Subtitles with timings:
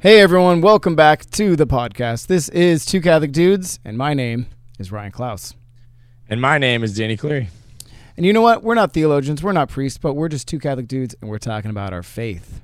[0.00, 2.28] Hey everyone, welcome back to the podcast.
[2.28, 4.46] This is Two Catholic Dudes, and my name
[4.78, 5.54] is Ryan Klaus.
[6.30, 7.48] And my name is Danny Cleary.
[8.18, 8.64] And you know what?
[8.64, 11.70] We're not theologians, we're not priests, but we're just two Catholic dudes, and we're talking
[11.70, 12.62] about our faith.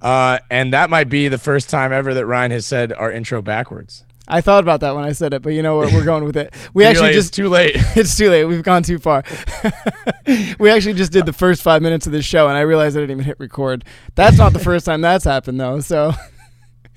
[0.00, 3.42] Uh, and that might be the first time ever that Ryan has said our intro
[3.42, 4.04] backwards.
[4.28, 5.92] I thought about that when I said it, but you know what?
[5.92, 6.54] We're going with it.
[6.74, 7.72] We actually just it's too late.
[7.96, 8.44] it's too late.
[8.44, 9.24] We've gone too far.
[10.60, 13.00] we actually just did the first five minutes of this show, and I realized I
[13.00, 13.84] didn't even hit record.
[14.14, 15.80] That's not the first time that's happened, though.
[15.80, 16.12] So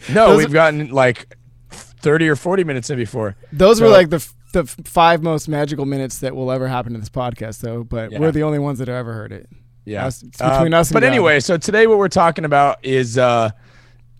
[0.07, 1.35] No, Those- we've gotten like
[1.71, 3.37] thirty or forty minutes in before.
[3.51, 7.09] those were like the the five most magical minutes that will ever happen in this
[7.09, 7.83] podcast, though.
[7.83, 8.19] But Yeah.
[8.19, 9.47] we're the only ones that have ever heard it.
[9.85, 11.07] Yeah, Us- between us and But God.
[11.07, 13.49] anyway, so today what we're talking about is uh,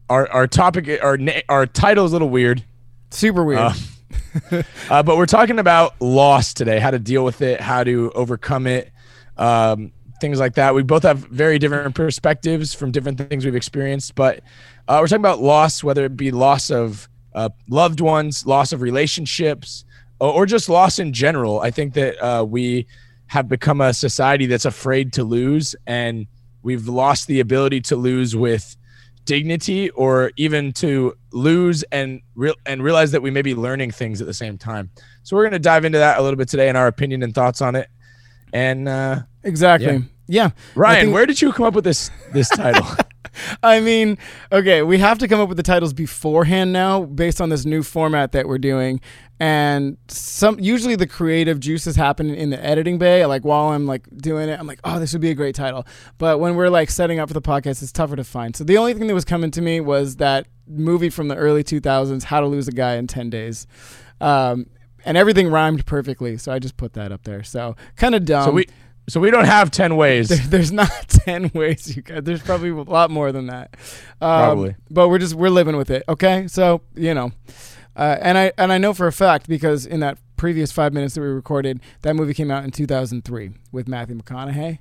[0.10, 1.00] our our topic.
[1.04, 2.64] Our na- our title is a little weird.
[3.12, 3.60] Super weird.
[3.60, 3.74] Uh,
[4.90, 8.68] uh, but we're talking about loss today, how to deal with it, how to overcome
[8.68, 8.92] it,
[9.38, 10.74] um, things like that.
[10.76, 14.40] We both have very different perspectives from different things we've experienced, but
[14.88, 18.82] uh, we're talking about loss, whether it be loss of uh, loved ones, loss of
[18.82, 19.86] relationships,
[20.20, 21.62] or, just loss in general.
[21.62, 22.88] I think that uh, we
[23.28, 26.28] have become a society that's afraid to lose, and
[26.62, 28.76] we've lost the ability to lose with
[29.26, 34.22] dignity or even to lose and real and realize that we may be learning things
[34.22, 34.90] at the same time.
[35.24, 37.34] So we're going to dive into that a little bit today and our opinion and
[37.34, 37.90] thoughts on it.
[38.54, 40.04] And uh, exactly.
[40.28, 40.52] Yeah.
[40.74, 42.86] Ryan, think- where did you come up with this this title?
[43.64, 44.18] I mean,
[44.52, 47.84] okay, we have to come up with the titles beforehand now based on this new
[47.84, 49.02] format that we're doing.
[49.40, 53.26] And some usually the creative juices happen in the editing bay.
[53.26, 55.88] Like while I'm like doing it, I'm like, oh, this would be a great title.
[56.18, 58.56] But when we're like setting up for the podcast, it's tougher to find.
[58.56, 61.64] So the only thing that was coming to me was that movie from the early
[61.64, 63.66] 2000s, How to Lose a Guy in 10 Days.
[64.20, 64.68] Um,
[65.06, 66.38] and everything rhymed perfectly.
[66.38, 67.44] So I just put that up there.
[67.44, 68.46] So kind of dumb.
[68.46, 68.68] so we
[69.10, 70.30] so we don't have 10 ways.
[70.30, 72.24] There, there's not ten ways you can.
[72.24, 73.76] There's probably a lot more than that.
[74.22, 74.76] Um, Probably.
[74.90, 76.04] but we're just we're living with it.
[76.08, 77.32] Okay, so you know,
[77.96, 81.16] uh, and I and I know for a fact because in that previous five minutes
[81.16, 84.80] that we recorded, that movie came out in 2003 with Matthew McConaughey.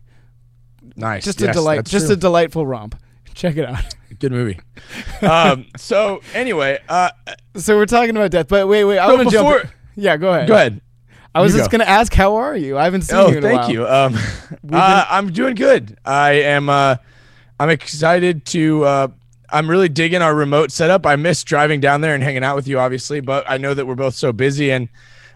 [0.97, 1.25] Nice.
[1.25, 2.15] Just Yes, a delight, just true.
[2.15, 2.97] a delightful romp.
[3.35, 3.85] Check it out.
[4.21, 4.59] good movie.
[5.23, 7.11] um, so anyway, uh,
[7.57, 8.99] So we're talking about death, but wait, wait.
[8.99, 9.49] I want to jump.
[9.63, 10.49] before- yeah, go ahead.
[10.49, 10.81] go ahead.
[11.39, 11.79] I was You just go.
[11.79, 12.77] gonna ask, how are you?
[12.77, 13.71] I haven't seen Oh, you in a thank while.
[13.71, 13.87] you.
[13.87, 14.15] Um,
[14.73, 15.97] uh, I'm doing good.
[16.05, 16.69] I am.
[16.69, 16.97] Uh,
[17.61, 18.85] I'm excited to.
[18.85, 19.09] Uh,
[19.51, 21.07] I'm really digging our remote setup.
[21.07, 23.87] I miss driving down there and hanging out with you, obviously, but I know that
[23.87, 24.89] we're both so busy, and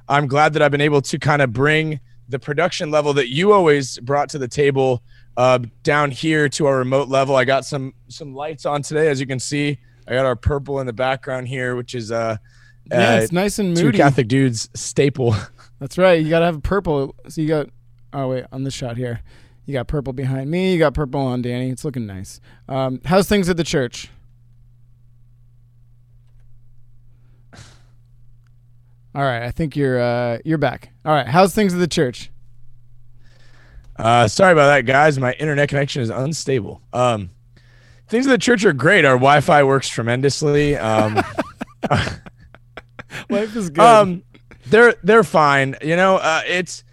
[0.08, 1.98] I'm glad that I've been able to kind of bring
[2.28, 5.02] the production level that you always brought to the table
[5.36, 7.36] uh, down here to our remote level.
[7.36, 9.78] I got some some lights on today, as you can see.
[10.06, 12.36] I got our purple in the background here, which is uh,
[12.90, 13.92] Yeah, it's nice and moody.
[13.92, 13.98] two.
[13.98, 15.34] Catholic dudes staple.
[15.78, 16.22] That's right.
[16.22, 17.14] You gotta have purple.
[17.28, 17.68] So you got.
[18.12, 19.20] Oh wait, on this shot here,
[19.66, 20.72] you got purple behind me.
[20.72, 21.70] You got purple on Danny.
[21.70, 22.40] It's looking nice.
[22.68, 24.10] Um, how's things at the church?
[29.14, 30.90] All right, I think you're uh, you're back.
[31.04, 32.30] All right, how's things at the church?
[33.96, 35.18] Uh, sorry about that, guys.
[35.18, 36.80] My internet connection is unstable.
[36.92, 37.30] Um,
[38.08, 39.04] things at the church are great.
[39.04, 40.76] Our Wi-Fi works tremendously.
[40.76, 41.20] Um,
[43.30, 43.82] Life is good.
[43.82, 44.22] um,
[44.66, 45.76] they're they're fine.
[45.82, 46.84] You know, uh, it's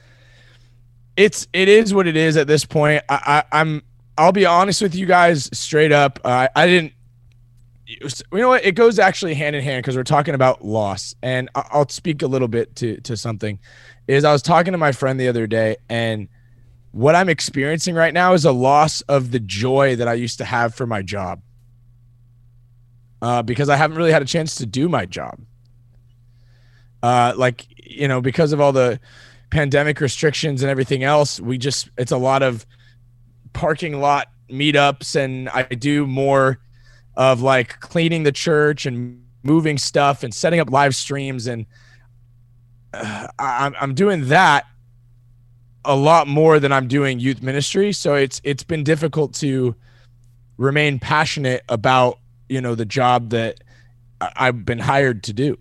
[1.17, 3.03] it's it is what it is at this point.
[3.09, 3.83] I, I I'm
[4.17, 6.19] I'll be honest with you guys straight up.
[6.23, 6.93] Uh, I didn't.
[7.87, 8.63] You know what?
[8.65, 12.27] It goes actually hand in hand because we're talking about loss, and I'll speak a
[12.27, 13.59] little bit to to something.
[14.07, 16.27] Is I was talking to my friend the other day, and
[16.91, 20.45] what I'm experiencing right now is a loss of the joy that I used to
[20.45, 21.41] have for my job.
[23.21, 25.39] Uh, because I haven't really had a chance to do my job.
[27.01, 28.99] Uh, like you know, because of all the
[29.49, 32.65] pandemic restrictions and everything else, we just it's a lot of
[33.53, 36.59] parking lot meetups, and I do more
[37.15, 41.65] of like cleaning the church and moving stuff and setting up live streams, and
[42.93, 44.65] uh, I'm I'm doing that
[45.85, 47.93] a lot more than I'm doing youth ministry.
[47.93, 49.75] So it's it's been difficult to
[50.57, 52.19] remain passionate about
[52.49, 53.61] you know the job that
[54.21, 55.57] I've been hired to do.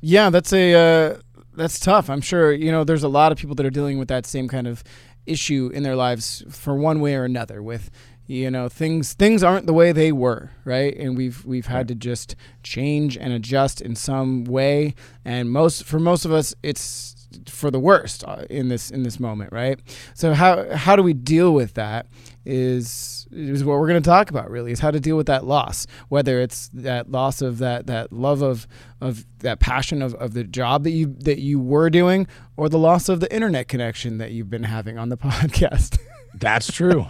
[0.00, 1.16] Yeah, that's a uh,
[1.54, 2.08] that's tough.
[2.08, 4.48] I'm sure you know there's a lot of people that are dealing with that same
[4.48, 4.84] kind of
[5.26, 7.62] issue in their lives for one way or another.
[7.62, 7.90] With
[8.26, 10.96] you know things things aren't the way they were, right?
[10.96, 14.94] And we've we've had to just change and adjust in some way.
[15.24, 17.16] And most for most of us, it's
[17.46, 19.80] for the worst uh, in this in this moment, right?
[20.14, 22.06] So how how do we deal with that?
[22.50, 25.44] Is is what we're going to talk about really is how to deal with that
[25.44, 28.66] loss, whether it's that loss of that that love of
[29.02, 32.78] of that passion of, of the job that you that you were doing, or the
[32.78, 35.98] loss of the internet connection that you've been having on the podcast.
[36.32, 37.06] That's true.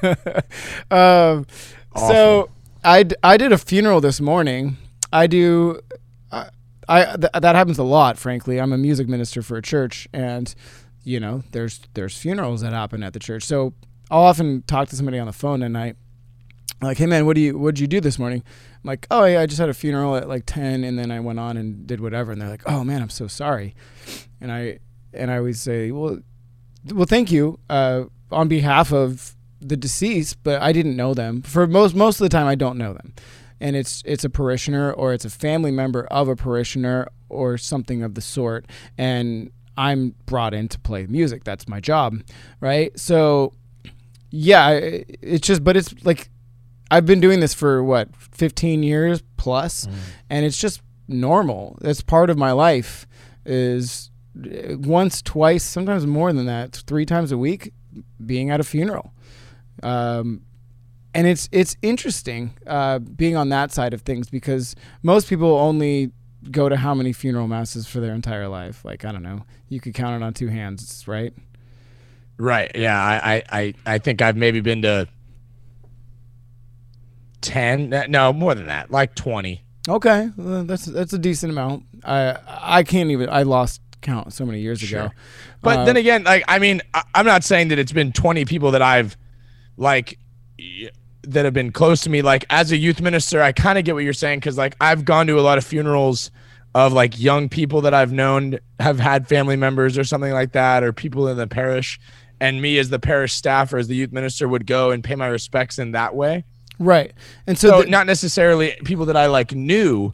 [0.90, 1.46] um,
[1.94, 2.48] so
[2.82, 4.78] I did a funeral this morning.
[5.12, 5.80] I do.
[6.32, 6.48] I,
[6.88, 8.16] I th- that happens a lot.
[8.16, 10.54] Frankly, I'm a music minister for a church, and
[11.04, 13.42] you know, there's there's funerals that happen at the church.
[13.42, 13.74] So
[14.10, 15.96] I'll often talk to somebody on the phone at night,
[16.80, 18.42] like, "Hey man, what do you what did you do this morning?"
[18.74, 21.20] I'm like, "Oh yeah, I just had a funeral at like 10, and then I
[21.20, 23.74] went on and did whatever." And they're like, "Oh man, I'm so sorry,"
[24.40, 24.78] and I
[25.12, 26.20] and I always say, "Well,
[26.92, 31.42] well, thank you uh, on behalf of the deceased, but I didn't know them.
[31.42, 33.14] For most most of the time, I don't know them,
[33.60, 38.02] and it's it's a parishioner or it's a family member of a parishioner or something
[38.02, 38.66] of the sort,
[38.96, 41.44] and I'm brought in to play music.
[41.44, 42.22] That's my job,
[42.60, 42.98] right?
[42.98, 43.52] So,
[44.30, 46.30] yeah, it's just, but it's like
[46.90, 49.94] I've been doing this for what 15 years plus, mm.
[50.30, 51.78] and it's just normal.
[51.80, 53.06] That's part of my life.
[53.44, 57.72] Is once, twice, sometimes more than that, three times a week,
[58.24, 59.12] being at a funeral.
[59.82, 60.42] Um,
[61.14, 66.12] and it's it's interesting uh, being on that side of things because most people only
[66.50, 68.84] go to how many funeral masses for their entire life.
[68.84, 71.32] Like I don't know, you could count it on two hands, right?
[72.38, 72.70] Right.
[72.74, 72.98] Yeah.
[72.98, 75.08] I I I think I've maybe been to
[77.40, 77.90] ten.
[78.08, 78.90] No, more than that.
[78.90, 79.62] Like twenty.
[79.88, 81.84] Okay, well, that's that's a decent amount.
[82.04, 83.30] I I can't even.
[83.30, 85.06] I lost count so many years sure.
[85.06, 85.10] ago.
[85.62, 88.44] But uh, then again, like I mean, I, I'm not saying that it's been 20
[88.44, 89.16] people that I've
[89.76, 90.18] like
[91.22, 92.22] that have been close to me.
[92.22, 95.04] Like as a youth minister, I kind of get what you're saying because like I've
[95.04, 96.30] gone to a lot of funerals
[96.74, 100.82] of like young people that I've known have had family members or something like that,
[100.82, 102.00] or people in the parish.
[102.38, 105.14] And me as the parish staff or as the youth minister would go and pay
[105.14, 106.44] my respects in that way.
[106.78, 107.14] Right.
[107.46, 110.12] And so, so the- not necessarily people that I like knew,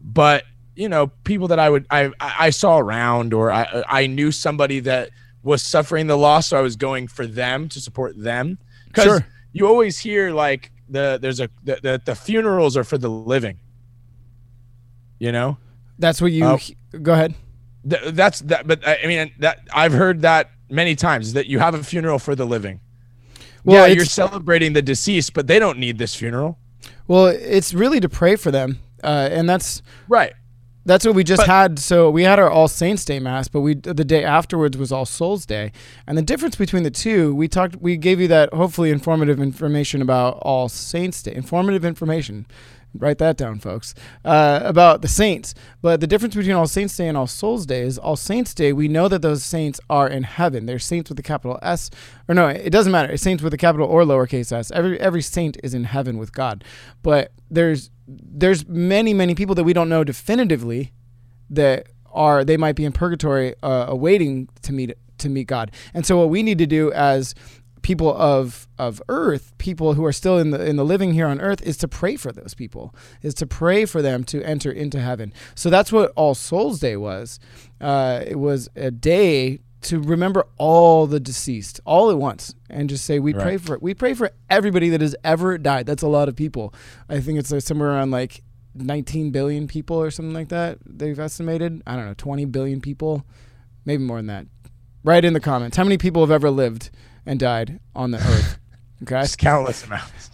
[0.00, 0.44] but
[0.76, 4.80] you know people that I would I I saw around or I I knew somebody
[4.80, 5.10] that
[5.42, 8.58] was suffering the loss, so I was going for them to support them.
[8.86, 9.26] Because sure.
[9.52, 13.58] you always hear like the there's a the, the, the funerals are for the living.
[15.18, 15.58] You know,
[15.98, 16.58] that's what you uh,
[17.02, 17.34] go ahead.
[17.88, 21.74] Th- that's that, but I mean that I've heard that many times that you have
[21.74, 22.80] a funeral for the living.
[23.64, 26.58] Well, yeah, you're celebrating the deceased, but they don't need this funeral.
[27.06, 30.32] Well, it's really to pray for them, uh, and that's right.
[30.86, 31.78] That's what we just but, had.
[31.78, 35.04] So we had our All Saints Day mass, but we the day afterwards was All
[35.04, 35.72] Souls Day.
[36.06, 40.00] And the difference between the two, we talked, we gave you that hopefully informative information
[40.00, 41.34] about All Saints Day.
[41.34, 42.46] Informative information.
[42.92, 43.94] Write that down, folks.
[44.24, 45.54] Uh, about the saints.
[45.80, 48.72] But the difference between All Saints Day and All Souls Day is All Saints Day,
[48.72, 50.66] we know that those saints are in heaven.
[50.66, 51.90] They're saints with a capital S,
[52.28, 53.12] or no, it doesn't matter.
[53.12, 54.72] It's saints with a capital or lowercase s.
[54.72, 56.64] Every every saint is in heaven with God.
[57.02, 60.92] But there's there's many many people that we don't know definitively
[61.48, 65.70] that are they might be in purgatory uh, awaiting to meet to meet God.
[65.94, 67.34] And so what we need to do as
[67.82, 71.40] people of of earth, people who are still in the in the living here on
[71.40, 75.00] earth, is to pray for those people, is to pray for them to enter into
[75.00, 75.32] heaven.
[75.54, 77.38] So that's what All Souls Day was.
[77.80, 83.04] Uh, it was a day to remember all the deceased all at once and just
[83.04, 83.42] say we right.
[83.42, 85.86] pray for we pray for everybody that has ever died.
[85.86, 86.74] That's a lot of people.
[87.08, 88.42] I think it's somewhere around like
[88.74, 90.78] 19 billion people or something like that.
[90.84, 91.82] They've estimated.
[91.86, 93.24] I don't know, 20 billion people,
[93.84, 94.46] maybe more than that.
[95.02, 96.90] Write in the comments how many people have ever lived
[97.26, 98.56] and died on the earth.
[99.02, 100.30] Okay, Just countless amounts.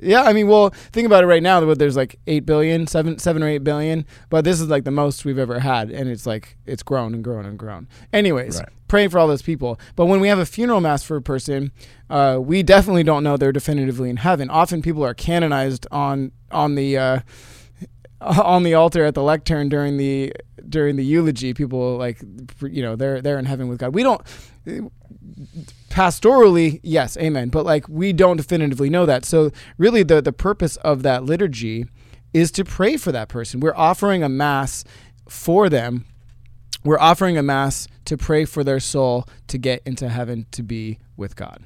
[0.00, 1.74] Yeah, I mean, well, think about it right now.
[1.74, 5.24] There's like eight billion, seven, seven or eight billion, but this is like the most
[5.24, 7.88] we've ever had, and it's like it's grown and grown and grown.
[8.12, 8.68] Anyways, right.
[8.88, 9.78] praying for all those people.
[9.94, 11.72] But when we have a funeral mass for a person,
[12.08, 14.48] uh, we definitely don't know they're definitively in heaven.
[14.48, 16.96] Often people are canonized on on the.
[16.96, 17.20] Uh,
[18.20, 20.32] on the altar at the lectern during the
[20.70, 22.18] during the eulogy people like
[22.62, 24.22] you know they're they're in heaven with god we don't
[25.96, 27.48] pastorally yes amen.
[27.48, 29.24] But like we don't definitively know that.
[29.24, 31.86] So really the the purpose of that liturgy
[32.34, 33.60] is to pray for that person.
[33.60, 34.84] We're offering a mass
[35.26, 36.04] for them.
[36.84, 40.98] We're offering a mass to pray for their soul to get into heaven to be
[41.16, 41.64] with god.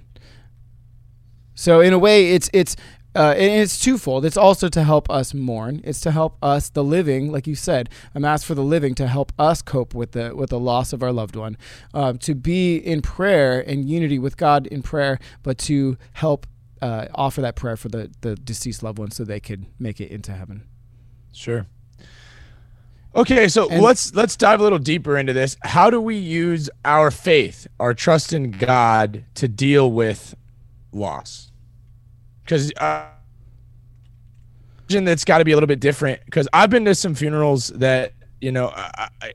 [1.56, 2.76] So in a way it's it's
[3.14, 4.24] uh, and it's twofold.
[4.24, 5.80] It's also to help us mourn.
[5.82, 9.08] It's to help us, the living, like you said, a mass for the living, to
[9.08, 11.56] help us cope with the with the loss of our loved one,
[11.92, 16.46] uh, to be in prayer and unity with God in prayer, but to help
[16.80, 20.10] uh, offer that prayer for the the deceased loved one so they could make it
[20.10, 20.62] into heaven.
[21.32, 21.66] Sure.
[23.14, 25.56] Okay, so And- let's let's dive a little deeper into this.
[25.62, 30.36] How do we use our faith, our trust in God, to deal with
[30.92, 31.49] loss?
[32.50, 33.06] Because uh,
[34.88, 36.24] that's got to be a little bit different.
[36.24, 39.32] Because I've been to some funerals that you know, I, I,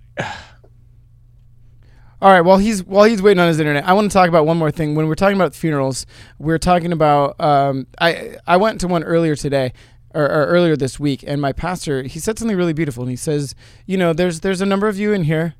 [2.21, 2.41] All right.
[2.41, 4.71] While he's while he's waiting on his internet, I want to talk about one more
[4.71, 4.95] thing.
[4.95, 6.05] When we're talking about funerals,
[6.39, 7.39] we're talking about.
[7.39, 9.71] Um, I I went to one earlier today,
[10.13, 13.15] or, or earlier this week, and my pastor he said something really beautiful, and he
[13.15, 13.55] says,
[13.85, 15.55] you know, there's there's a number of you in here.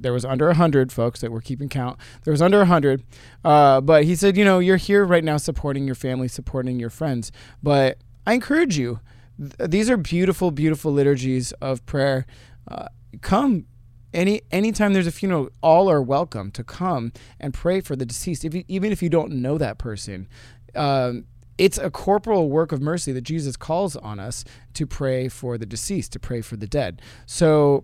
[0.00, 1.98] There was under hundred folks that were keeping count.
[2.24, 3.04] There was under hundred,
[3.44, 6.90] uh, but he said, you know, you're here right now supporting your family, supporting your
[6.90, 7.32] friends.
[7.62, 9.00] But I encourage you.
[9.38, 12.26] Th- these are beautiful, beautiful liturgies of prayer.
[12.68, 12.86] Uh,
[13.20, 13.66] come
[14.12, 18.44] any anytime there's a funeral, all are welcome to come and pray for the deceased,
[18.44, 20.28] if you, even if you don't know that person.
[20.74, 21.26] Um,
[21.58, 25.64] it's a corporal work of mercy that Jesus calls on us to pray for the
[25.64, 27.00] deceased, to pray for the dead.
[27.24, 27.82] So,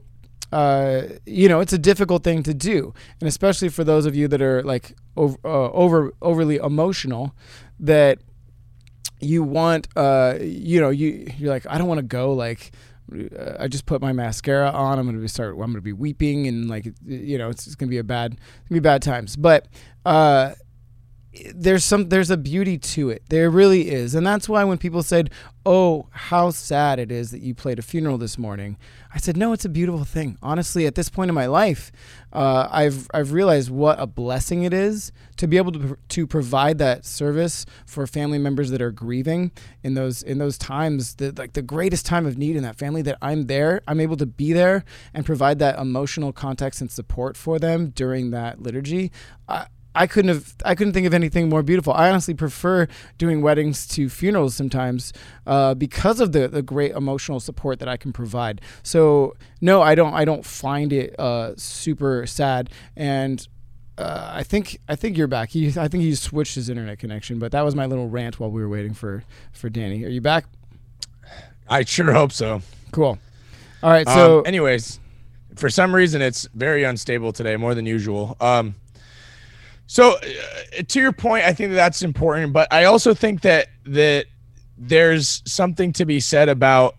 [0.52, 4.28] uh, you know, it's a difficult thing to do, and especially for those of you
[4.28, 7.35] that are like over, uh, over overly emotional,
[7.80, 8.18] that
[9.21, 12.73] you want, uh, you know, you you're like, I don't want to go like
[13.59, 14.99] I just put my mascara on.
[14.99, 15.54] I'm gonna be start.
[15.54, 18.68] I'm gonna be weeping and like you know it's, it's gonna be a bad, it's
[18.68, 19.37] gonna be bad times.
[19.37, 19.68] But
[20.04, 20.52] uh,
[21.55, 23.23] there's some there's a beauty to it.
[23.29, 25.31] There really is, and that's why when people said,
[25.65, 28.77] "Oh, how sad it is that you played a funeral this morning,"
[29.15, 31.91] I said, "No, it's a beautiful thing." Honestly, at this point in my life,
[32.35, 36.77] uh, I've I've realized what a blessing it is to be able to to provide
[36.79, 41.55] that service for family members that are grieving in those in those times, the, like
[41.55, 43.01] the greatest time of need in that family.
[43.01, 44.85] That I'm there, I'm able to be there
[45.15, 49.11] and provide that emotional context and support for them during that liturgy.
[49.49, 51.93] I, I couldn't have I couldn't think of anything more beautiful.
[51.93, 55.13] I honestly prefer doing weddings to funerals sometimes
[55.47, 58.61] uh, because of the, the great emotional support that I can provide.
[58.83, 63.47] So no, I don't I don't find it uh, super sad and.
[63.99, 65.51] Uh, I think I think you're back.
[65.51, 68.51] He, I think he switched his internet connection, but that was my little rant while
[68.51, 69.23] we were waiting for
[69.53, 70.03] for Danny.
[70.07, 70.47] Are you back?
[71.69, 72.63] I sure hope so.
[72.91, 73.19] Cool.
[73.83, 74.09] All right.
[74.09, 74.99] So um, anyways,
[75.57, 78.35] for some reason it's very unstable today, more than usual.
[78.41, 78.77] Um,
[79.93, 83.69] so uh, to your point, I think that that's important, but I also think that
[83.85, 84.25] that
[84.79, 86.97] there's something to be said about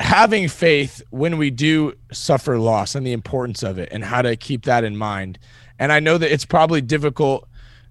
[0.00, 4.34] having faith when we do suffer loss and the importance of it and how to
[4.34, 5.38] keep that in mind.
[5.78, 7.46] And I know that it's probably difficult,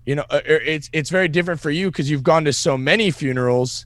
[0.07, 3.11] you know, uh, it's it's very different for you because you've gone to so many
[3.11, 3.85] funerals.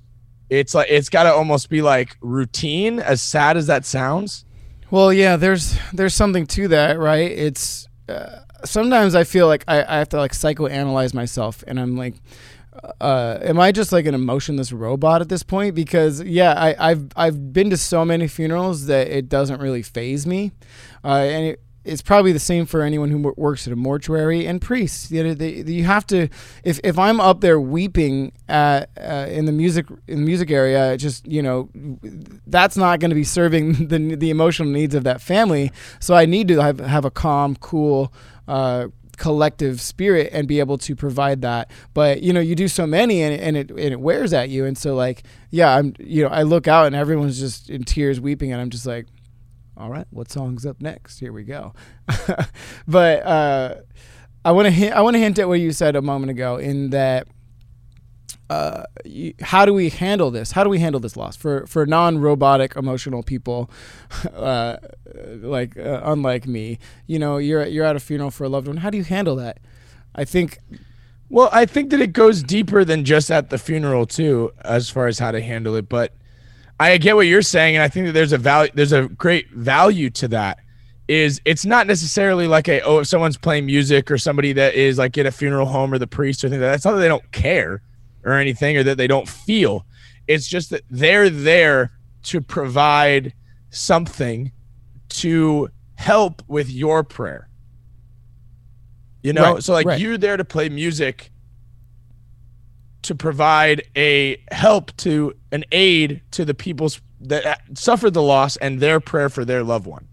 [0.50, 4.46] It's like it's got to almost be like routine as sad as that sounds.
[4.90, 7.30] Well, yeah, there's there's something to that, right?
[7.30, 11.96] It's uh, sometimes I feel like I, I have to like psychoanalyze myself, and I'm
[11.98, 12.16] like,
[13.00, 15.76] uh, am I just like an emotionless robot at this point?
[15.76, 20.28] Because yeah, I, I've I've been to so many funerals that it doesn't really faze
[20.28, 20.52] me,
[21.04, 24.60] uh, and it, it's probably the same for anyone who works at a mortuary and
[24.60, 25.12] priests.
[25.12, 26.28] You know, they, they- you have to.
[26.64, 30.94] If if I'm up there weeping at uh, in the music in the music area,
[30.94, 31.70] it just you know,
[32.48, 35.72] that's not going to be serving the the emotional needs of that family.
[36.00, 38.12] So I need to have have a calm, cool.
[38.48, 38.88] Uh,
[39.18, 43.22] collective spirit and be able to provide that but you know you do so many
[43.22, 46.28] and, and it and it wears at you and so like yeah i'm you know
[46.28, 49.08] i look out and everyone's just in tears weeping and i'm just like
[49.78, 51.20] all right, what song's up next?
[51.20, 51.74] Here we go.
[52.88, 53.76] but uh,
[54.44, 56.58] I want to hint, I want to hint at what you said a moment ago
[56.58, 57.28] in that
[58.50, 58.84] uh,
[59.42, 60.52] how do we handle this?
[60.52, 63.70] How do we handle this loss for for non-robotic emotional people,
[64.36, 64.78] uh,
[65.38, 66.80] like uh, unlike me?
[67.08, 68.78] You know, you're you're at a funeral for a loved one.
[68.78, 69.60] How do you handle that?
[70.14, 70.60] I think
[71.30, 75.08] Well, I think that it goes deeper than just at the funeral too, as far
[75.08, 75.90] as how to handle it.
[75.90, 76.14] But
[76.80, 79.50] I get what you're saying, and I think that there's a value, there's a great
[79.52, 80.60] value to that.
[81.08, 84.98] Is it's not necessarily like a oh if someone's playing music or somebody that is
[84.98, 86.76] like at a funeral home or the priest or things like that.
[86.76, 87.82] It's not that they don't care
[88.26, 89.86] or anything or that they don't feel.
[90.28, 91.92] It's just that they're there
[92.24, 93.34] to provide
[93.70, 94.52] something
[95.10, 97.48] to help with your prayer.
[99.24, 100.00] You know, Right, so like right.
[100.00, 101.32] you're there to play music
[103.04, 108.58] to provide a help to an aid to the people's that uh, suffered the loss
[108.58, 110.08] and their prayer for their loved one.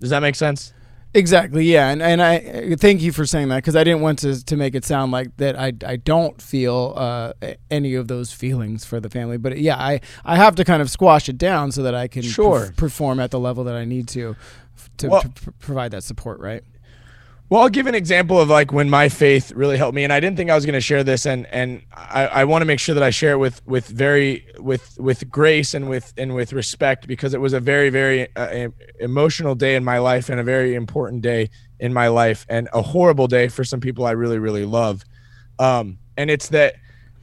[0.00, 0.72] Does that make sense?
[1.12, 4.44] Exactly, yeah, and and I thank you for saying that because I didn't want to
[4.44, 7.32] to make it sound like that I, I don't feel uh,
[7.68, 10.88] any of those feelings for the family, but yeah, I I have to kind of
[10.88, 12.66] squash it down so that I can Sure.
[12.66, 14.36] perf- perform at the level that I need to
[14.98, 16.62] to Well- p- provide that support, right?
[17.50, 20.20] Well, I'll give an example of like when my faith really helped me, and I
[20.20, 22.78] didn't think I was going to share this, and and I, I want to make
[22.78, 26.52] sure that I share it with with very with with grace and with and with
[26.52, 28.68] respect because it was a very very uh,
[29.00, 32.82] emotional day in my life and a very important day in my life and a
[32.82, 35.04] horrible day for some people I really really love,
[35.58, 36.76] um, and it's that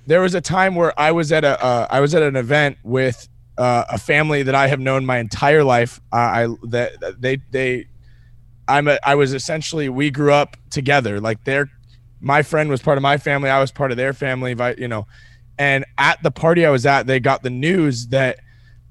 [0.07, 2.79] there was a time where I was at a uh, I was at an event
[2.84, 6.01] with uh, a family that I have known my entire life.
[6.12, 7.88] I that they they
[8.67, 11.19] I'm a, I was essentially we grew up together.
[11.19, 11.69] Like they're
[12.19, 13.50] my friend was part of my family.
[13.50, 14.55] I was part of their family.
[14.77, 15.07] You know,
[15.57, 18.39] and at the party I was at, they got the news that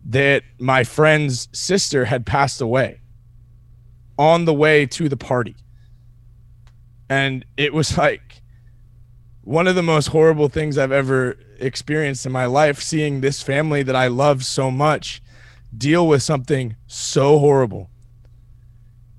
[0.09, 3.01] that my friend's sister had passed away
[4.19, 5.57] on the way to the party,
[7.09, 8.43] and it was like
[9.43, 12.81] one of the most horrible things I've ever experienced in my life.
[12.81, 15.23] Seeing this family that I love so much
[15.77, 17.91] deal with something so horrible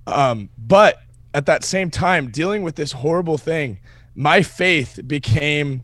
[0.08, 1.02] um, but
[1.34, 3.80] at that same time, dealing with this horrible thing,
[4.16, 5.84] my faith became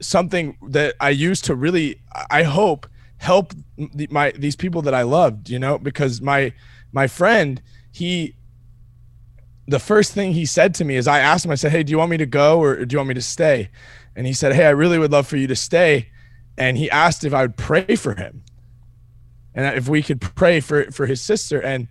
[0.00, 2.86] something that I used to really, I hope,
[3.18, 5.50] help the, my these people that I loved.
[5.50, 6.52] You know, because my
[6.92, 8.36] my friend, he,
[9.66, 11.90] the first thing he said to me is, I asked him, I said, "Hey, do
[11.90, 13.70] you want me to go or do you want me to stay?"
[14.14, 16.10] And he said, "Hey, I really would love for you to stay."
[16.56, 18.42] And he asked if I would pray for him,
[19.54, 21.88] and if we could pray for for his sister and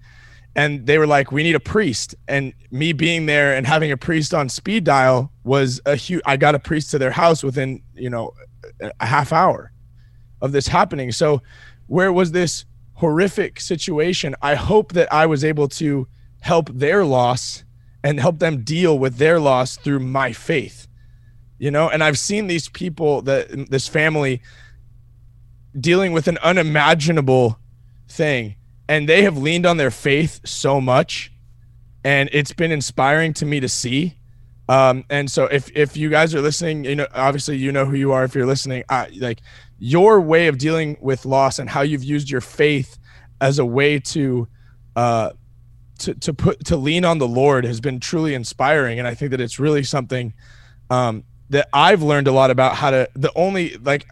[0.56, 3.98] and they were like, "We need a priest." And me being there and having a
[3.98, 6.22] priest on speed dial was a huge.
[6.26, 8.34] I got a priest to their house within you know
[9.00, 9.72] a half hour
[10.42, 11.12] of this happening.
[11.12, 11.42] So
[11.88, 14.36] where was this horrific situation?
[14.42, 16.08] I hope that I was able to
[16.42, 17.64] help their loss
[18.04, 20.88] and help them deal with their loss through my faith.
[21.58, 24.42] You know, and I've seen these people that this family
[25.80, 27.60] dealing with an unimaginable
[28.08, 28.56] thing
[28.88, 31.32] and they have leaned on their faith so much
[32.04, 34.15] and it's been inspiring to me to see.
[34.70, 37.96] Um, and so if if you guys are listening you know obviously you know who
[37.96, 38.84] you are if you're listening.
[38.89, 39.39] Uh, like
[39.80, 42.98] your way of dealing with loss and how you've used your faith
[43.42, 44.48] as a way to
[44.96, 45.32] uh,
[46.00, 49.32] to to put to lean on the Lord has been truly inspiring and I think
[49.32, 50.34] that it's really something
[50.89, 54.06] um, that I've learned a lot about how to the only like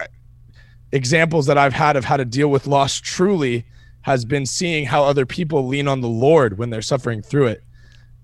[0.91, 3.65] examples that I've had of how to deal with loss truly
[4.03, 7.63] has been seeing how other people lean on the Lord when they're suffering through it.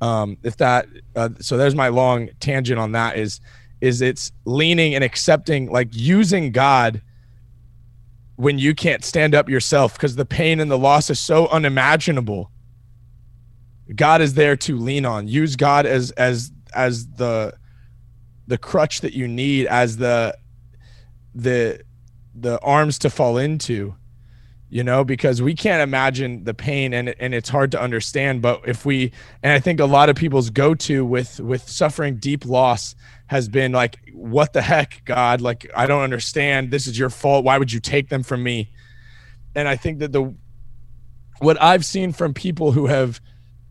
[0.02, 3.42] Um, if that, uh, so there's my long tangent on that is,
[3.82, 7.02] is it's leaning and accepting, like using God
[8.36, 12.52] when you can't stand up yourself because the pain and the loss is so unimaginable.
[13.96, 15.28] God is there to lean on.
[15.28, 17.54] Use God as as as the
[18.48, 20.38] the crutch that you need, as the
[21.36, 21.82] the
[22.34, 23.96] the arms to fall into
[24.70, 28.42] you know because we can't imagine the pain and and it's hard to understand.
[28.42, 32.46] But if we and i think a lot of people's go-to with with suffering deep
[32.46, 32.96] loss
[33.28, 35.42] has been like what the heck god?
[35.42, 36.72] Like i don't understand.
[36.72, 37.44] This is your fault.
[37.44, 38.72] Why would you take them from me?
[39.56, 40.34] And i think that the
[41.40, 43.20] what i've seen from people who have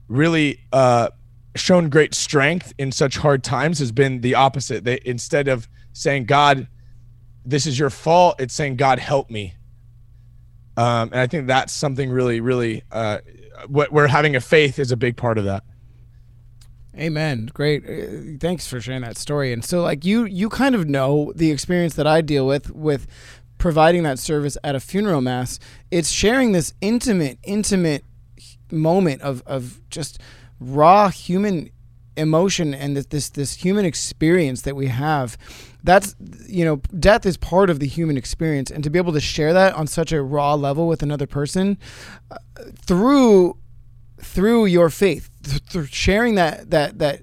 [0.09, 1.11] really uh
[1.55, 4.85] shown great strength in such hard times has been the opposite.
[4.85, 6.67] They instead of saying god
[7.45, 9.55] this is your fault it's saying god help me
[10.79, 13.19] um, and I think that's something really, really, uh,
[13.67, 15.65] what we're having a faith is a big part of that.
[16.97, 17.51] Amen.
[17.53, 17.83] Great.
[17.85, 19.53] Uh, thanks for sharing that story.
[19.53, 23.09] And so, like you, you kind of know the experience that I deal with with
[23.59, 25.59] providing that service at a funeral mass.
[25.91, 28.05] It's sharing this intimate, intimate
[28.71, 30.21] moment of of just
[30.61, 31.71] raw human
[32.19, 35.39] emotion and this, this this human experience that we have
[35.85, 36.15] that's
[36.47, 38.71] you know death is part of the human experience.
[38.71, 41.79] And to be able to share that on such a raw level with another person
[42.31, 42.37] uh,
[42.85, 43.57] through
[44.21, 47.23] through your faith th- through sharing that that that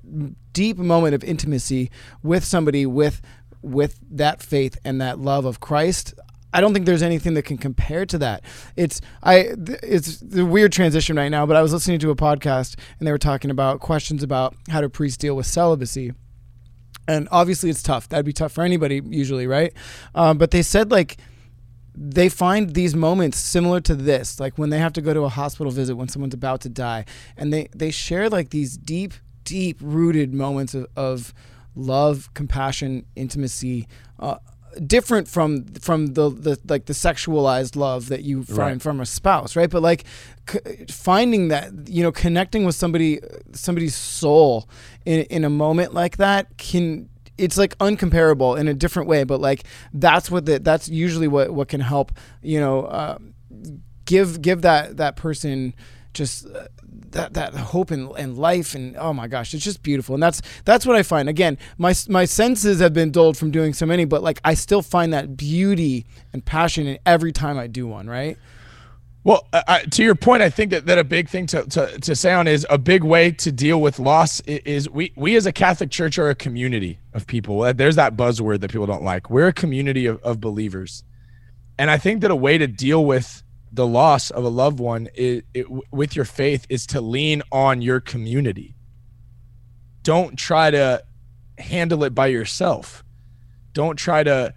[0.54, 1.92] deep moment of intimacy
[2.24, 3.22] with somebody with
[3.62, 6.14] with that faith and that love of Christ
[6.56, 8.41] I don't think there's anything that can compare to that.
[8.78, 9.50] It's I
[9.84, 13.12] it's the weird transition right now, but I was listening to a podcast and they
[13.12, 16.13] were talking about questions about how do priests deal with celibacy.
[17.10, 18.08] And obviously, it's tough.
[18.08, 19.74] That'd be tough for anybody, usually, right?
[20.15, 21.18] Um, but they said like
[21.94, 25.30] they find these moments similar to this, like when they have to go to a
[25.30, 27.04] hospital visit when someone's about to die,
[27.36, 29.13] and they they share like these deep,
[29.44, 31.34] deep rooted moments of, of
[31.76, 33.89] love, compassion, intimacy.
[34.18, 34.38] Uh,
[34.88, 38.82] different from from the, the like the sexualized love that you find right.
[38.82, 40.06] from a spouse right but like
[40.50, 40.60] c-
[40.90, 43.20] finding that you know connecting with somebody
[43.54, 44.68] somebody's soul
[45.06, 49.40] in in a moment like that can it's like uncomparable in a different way but
[49.40, 52.12] like that's what the, that's usually what what can help
[52.42, 53.18] you know uh,
[54.06, 55.74] give give that that person
[56.14, 56.68] just uh,
[57.15, 60.15] that that hope and, and life and oh my gosh, it's just beautiful.
[60.15, 61.28] And that's that's what I find.
[61.28, 64.82] Again, my my senses have been dulled from doing so many, but like I still
[64.82, 68.08] find that beauty and passion in every time I do one.
[68.08, 68.38] Right.
[69.23, 69.47] Well,
[69.89, 72.47] to your point, I think that, that a big thing to, to, to say on
[72.47, 75.89] is a big way to deal with loss is, is we, we as a Catholic
[75.89, 77.63] Church are a community of people.
[77.63, 79.32] Uh, there's that buzzword that people don't like.
[79.32, 81.04] We're a community of, of believers.
[81.80, 83.41] And I think that a way to deal with
[83.76, 87.82] the loss of a loved one is, it, with your faith is to lean on
[87.82, 88.74] your community.
[90.02, 91.04] Don't try to
[91.58, 93.04] handle it by yourself.
[93.74, 94.54] Don't try to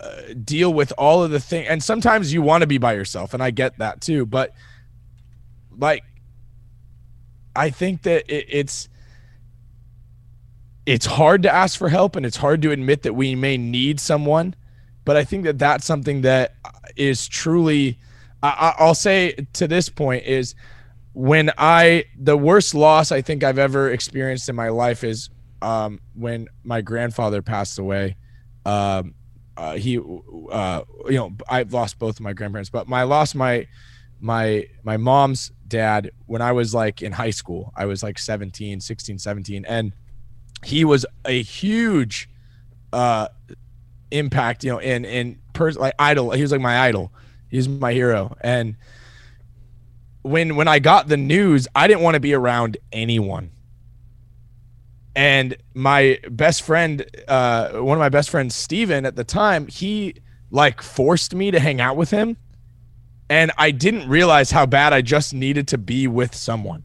[0.00, 1.66] uh, deal with all of the things.
[1.68, 4.26] And sometimes you want to be by yourself, and I get that too.
[4.26, 4.52] But
[5.76, 6.04] like,
[7.56, 8.88] I think that it, it's
[10.86, 13.98] it's hard to ask for help, and it's hard to admit that we may need
[13.98, 14.54] someone.
[15.04, 16.54] But I think that that's something that
[16.94, 17.98] is truly.
[18.42, 20.54] I, I'll say to this point is
[21.14, 26.00] when I the worst loss I think I've ever experienced in my life is um,
[26.14, 28.16] when my grandfather passed away.
[28.64, 29.14] Um,
[29.56, 33.66] uh, he uh, you know I've lost both of my grandparents, but my lost my
[34.20, 37.72] my my mom's dad when I was like in high school.
[37.76, 39.92] I was like 17, 16, 17 and
[40.64, 42.28] he was a huge
[42.92, 43.28] uh
[44.10, 46.30] impact, you know, in in person like idol.
[46.30, 47.12] He was like my idol.
[47.52, 48.34] He was my hero.
[48.40, 48.76] And
[50.22, 53.52] when when I got the news, I didn't want to be around anyone.
[55.14, 60.14] And my best friend uh, one of my best friends steven at the time he
[60.50, 62.38] like forced me to hang out with him.
[63.28, 66.84] And i didn't realize how bad i just needed to be with someone.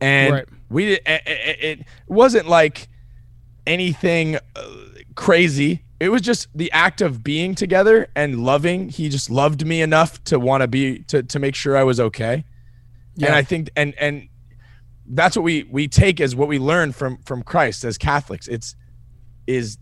[0.00, 0.48] And right.
[0.68, 2.88] we it, it, wasn't like
[3.66, 4.74] anything uh,
[5.16, 9.82] crazy it was just the act of being together and loving he just loved me
[9.82, 12.44] enough to want to be to to make sure i was okay
[13.16, 13.28] yeah.
[13.28, 14.28] and i think and and
[15.10, 18.48] that's what we we take as what we learn from from Christ as Catholics.
[18.48, 18.76] It's
[19.46, 19.78] is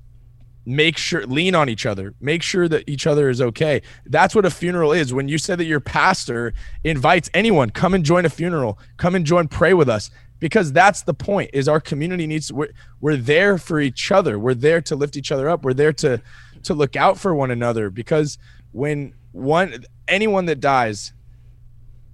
[0.65, 4.45] make sure lean on each other make sure that each other is okay that's what
[4.45, 6.53] a funeral is when you said that your pastor
[6.85, 11.03] invites anyone come and join a funeral come and join pray with us because that's
[11.03, 12.71] the point is our community needs we're,
[13.01, 16.21] we're there for each other we're there to lift each other up we're there to
[16.63, 18.39] to look out for one another because
[18.73, 21.13] when one anyone that dies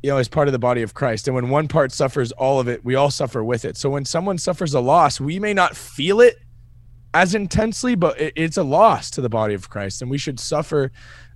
[0.05, 1.29] you know, is part of the body of Christ.
[1.29, 3.75] And when one part suffers all of it, we all suffer with it.
[3.79, 6.37] So when someone suffers a loss, we may not feel it
[7.15, 10.93] as intensely, but it's a loss to the body of Christ, and we should suffer,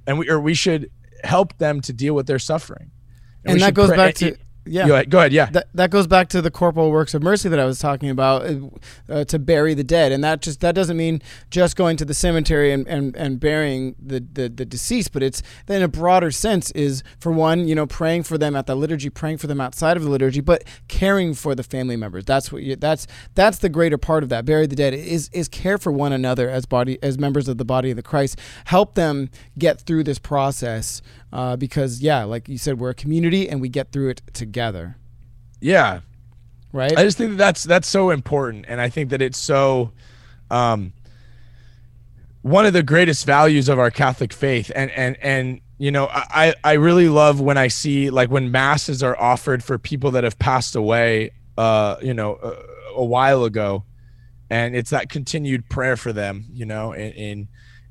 [0.07, 0.91] and we or we should
[1.25, 2.91] help them to deal with their suffering.
[3.47, 4.37] And, and that goes pray, back to
[4.69, 4.87] yeah.
[4.87, 5.11] Go ahead.
[5.11, 5.33] Go ahead.
[5.33, 5.51] Yeah.
[5.51, 8.47] That, that goes back to the corporal works of mercy that I was talking about
[8.47, 8.59] uh,
[9.09, 10.13] uh, to bury the dead.
[10.13, 13.97] And that just that doesn't mean just going to the cemetery and, and, and burying
[13.99, 17.87] the, the, the deceased, but it's in a broader sense is for one, you know,
[17.87, 21.35] praying for them at the liturgy, praying for them outside of the liturgy, but caring
[21.35, 22.25] for the family members.
[22.25, 24.45] That's what you, that's that's the greater part of that.
[24.45, 27.65] Bury the dead is is care for one another as body as members of the
[27.65, 28.39] body of the Christ.
[28.67, 31.03] Help them get through this process
[31.33, 34.58] uh, because yeah, like you said, we're a community and we get through it together.
[35.61, 36.01] Yeah,
[36.73, 36.97] right.
[36.97, 39.93] I just think that that's that's so important, and I think that it's so.
[40.51, 40.93] Um,
[42.43, 46.55] one of the greatest values of our Catholic faith, and and and you know, I
[46.65, 50.39] I really love when I see like when masses are offered for people that have
[50.39, 53.85] passed away, uh, you know, a, a while ago,
[54.51, 57.49] and it's that continued prayer for them, you know, in, in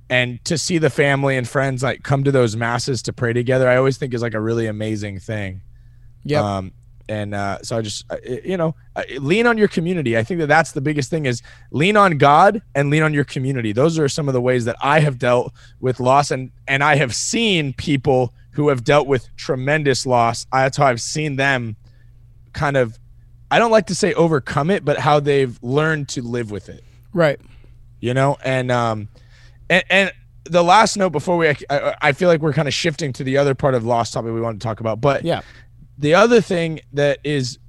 [0.09, 3.67] and to see the family and friends like come to those masses to pray together
[3.67, 5.61] i always think is like a really amazing thing
[6.23, 6.71] yeah um,
[7.09, 8.75] and uh, so i just you know
[9.19, 10.17] lean on your community.
[10.17, 13.23] I think that that's the biggest thing is lean on god and lean on your
[13.23, 13.71] community.
[13.71, 16.95] Those are some of the ways that i have dealt with loss and and i
[16.95, 20.45] have seen people who have dealt with tremendous loss.
[20.51, 21.75] That's how i've seen them
[22.53, 22.97] kind of
[23.51, 26.83] i don't like to say overcome it but how they've learned to live with it.
[27.13, 27.39] Right.
[27.99, 29.09] You know and um
[29.69, 30.11] and, and
[30.49, 33.37] the last note before we, I, I feel like we're kind of shifting to the
[33.37, 35.01] other part of lost topic we want to talk about.
[35.01, 35.41] But yeah,
[35.97, 37.59] the other thing that is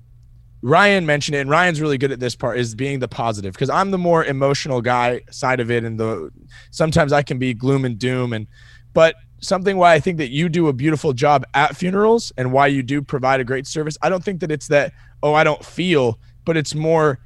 [0.60, 3.70] Ryan mentioned it, and Ryan's really good at this part is being the positive because
[3.70, 6.30] I'm the more emotional guy side of it, and the
[6.70, 8.46] sometimes I can be gloom and doom, and
[8.92, 12.66] but something why I think that you do a beautiful job at funerals and why
[12.66, 13.96] you do provide a great service.
[14.02, 17.20] I don't think that it's that oh I don't feel, but it's more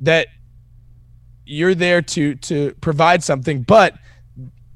[0.00, 0.28] that
[1.44, 3.98] you're there to to provide something, but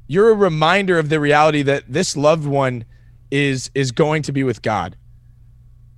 [0.09, 2.85] you're a reminder of the reality that this loved one
[3.31, 4.97] is is going to be with God.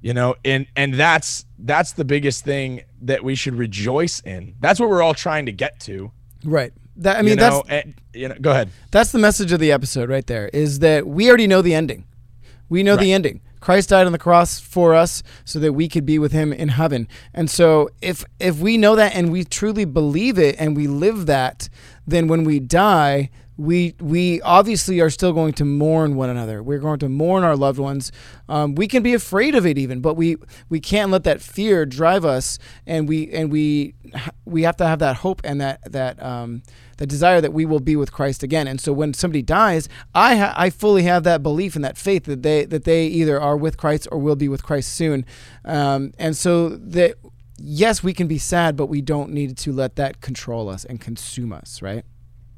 [0.02, 4.56] You know, and and that's that's the biggest thing that we should rejoice in.
[4.60, 6.10] That's what we're all trying to get to.
[6.44, 6.72] Right.
[6.96, 8.70] That I mean you know, that's and, you know, go ahead.
[8.90, 12.04] That's the message of the episode right there is that we already know the ending.
[12.68, 13.00] We know yeah.
[13.00, 13.40] the ending.
[13.60, 16.68] Christ died on the cross for us so that we could be with him in
[16.68, 17.06] heaven.
[17.32, 21.26] And so if if we know that and we truly believe it and we live
[21.26, 21.68] that,
[22.06, 26.62] then when we die, we we obviously are still going to mourn one another.
[26.62, 28.10] We're going to mourn our loved ones.
[28.48, 30.36] Um, we can be afraid of it even, but we
[30.68, 32.58] we can't let that fear drive us.
[32.86, 33.94] And we and we
[34.44, 36.62] we have to have that hope and that that um,
[36.96, 38.66] the desire that we will be with Christ again.
[38.66, 42.24] And so when somebody dies, I ha- I fully have that belief and that faith
[42.24, 45.26] that they that they either are with Christ or will be with Christ soon.
[45.64, 47.16] Um, and so that
[47.58, 51.00] yes, we can be sad, but we don't need to let that control us and
[51.00, 51.82] consume us.
[51.82, 52.04] Right.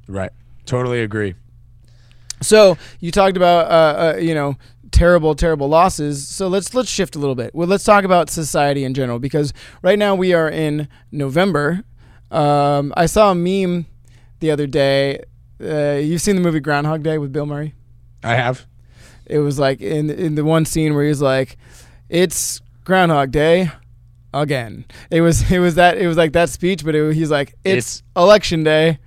[0.07, 0.31] Right.
[0.67, 1.35] Totally agree.
[2.41, 4.57] So you talked about uh, uh, you know
[4.91, 6.27] terrible terrible losses.
[6.27, 7.55] So let's let's shift a little bit.
[7.55, 11.85] Well, let's talk about society in general because right now we are in November.
[12.31, 13.87] Um, I saw a meme
[14.41, 15.23] the other day.
[15.63, 17.75] Uh, you've seen the movie Groundhog Day with Bill Murray.
[18.23, 18.67] I have.
[19.27, 21.57] It was like in in the one scene where he's like,
[22.09, 23.71] "It's Groundhog Day."
[24.35, 27.55] Again, it was it was that it was like that speech, but it, he's like,
[27.65, 28.99] "It's, It's- election day."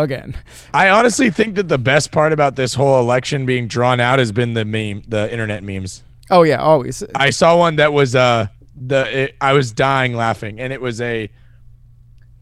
[0.00, 0.34] Again,
[0.72, 4.32] I honestly think that the best part about this whole election being drawn out has
[4.32, 6.02] been the meme, the internet memes.
[6.30, 7.04] oh yeah, always.
[7.14, 11.00] I saw one that was uh the it, I was dying laughing, and it was
[11.00, 11.30] a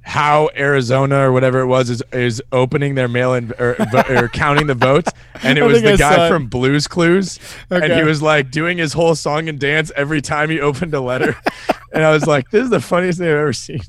[0.03, 3.77] how Arizona or whatever it was is is opening their mail in or,
[4.09, 7.39] or counting the votes, and it was the I guy from Blues Clues,
[7.71, 11.01] and he was like doing his whole song and dance every time he opened a
[11.01, 11.37] letter,
[11.93, 13.81] and I was like, this is the funniest thing I've ever seen.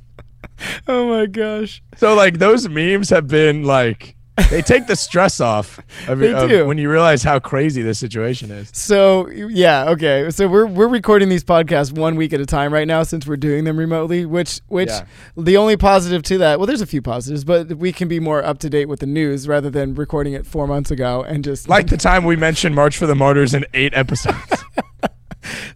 [0.88, 1.82] Oh my gosh.
[1.98, 4.16] So like those memes have been like
[4.50, 6.66] they take the stress off of, They of do.
[6.66, 8.72] when you realize how crazy this situation is.
[8.74, 10.30] So yeah, okay.
[10.32, 13.38] So we're we're recording these podcasts one week at a time right now since we're
[13.38, 14.26] doing them remotely.
[14.26, 15.06] Which which Yeah.
[15.38, 18.44] the only positive to that, well, there's a few positives, but we can be more
[18.44, 21.68] up to date with the news rather than recording it four months ago and just
[21.70, 24.38] Like the time we mentioned March for the Martyrs in eight episodes.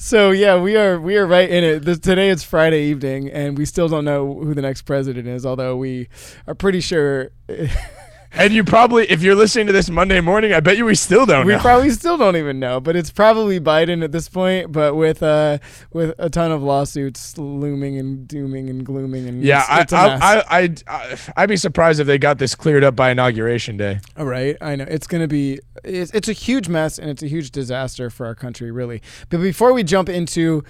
[0.05, 1.79] So yeah, we are we are right in it.
[1.79, 5.47] This, today it's Friday evening, and we still don't know who the next president is.
[5.47, 6.09] Although we
[6.45, 7.31] are pretty sure.
[8.37, 11.25] and you probably, if you're listening to this Monday morning, I bet you we still
[11.25, 11.59] don't We know.
[11.59, 14.71] probably still don't even know, but it's probably Biden at this point.
[14.71, 15.59] But with uh,
[15.91, 20.23] with a ton of lawsuits looming and dooming and glooming, and yeah, it's, I, it's.
[20.23, 23.77] I, I, I, I, I'd be surprised if they got this cleared up by inauguration
[23.77, 23.99] day.
[24.17, 27.27] All right, I know it's gonna be it's, it's a huge mess and it's a
[27.27, 29.01] huge disaster for our country, really.
[29.29, 30.63] But before we jump into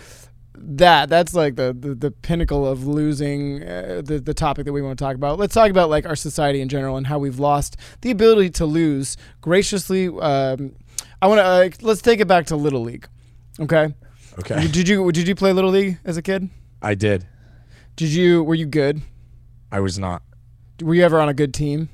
[0.58, 4.82] that, that's like the the, the pinnacle of losing uh, the the topic that we
[4.82, 5.38] want to talk about.
[5.39, 8.65] Let's talk about like our society in general and how we've lost the ability to
[8.65, 10.08] lose graciously.
[10.08, 10.76] Um,
[11.22, 13.08] I want to uh, let's take it back to little league.
[13.60, 13.94] Okay,
[14.39, 16.50] Okay, did you did you play little league as a kid?
[16.82, 17.26] I did.
[17.96, 19.02] Did you were you good?
[19.72, 20.24] I was not.
[20.82, 21.89] Were you ever on a good team?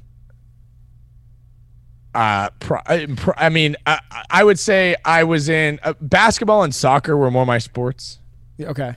[2.13, 6.76] Uh, pro, I, I mean, I, I would say I was in uh, basketball and
[6.76, 8.19] soccer were more my sports.
[8.62, 8.95] Yeah, Okay.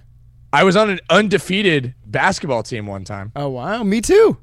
[0.53, 4.37] I was on an undefeated basketball team one time, Oh wow, me too.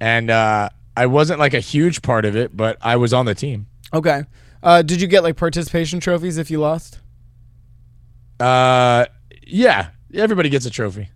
[0.00, 3.34] and uh, I wasn't like a huge part of it, but I was on the
[3.34, 3.66] team.
[3.92, 4.24] Okay.
[4.62, 7.00] Uh, did you get like participation trophies if you lost?
[8.38, 9.06] Uh,
[9.46, 11.08] yeah, everybody gets a trophy.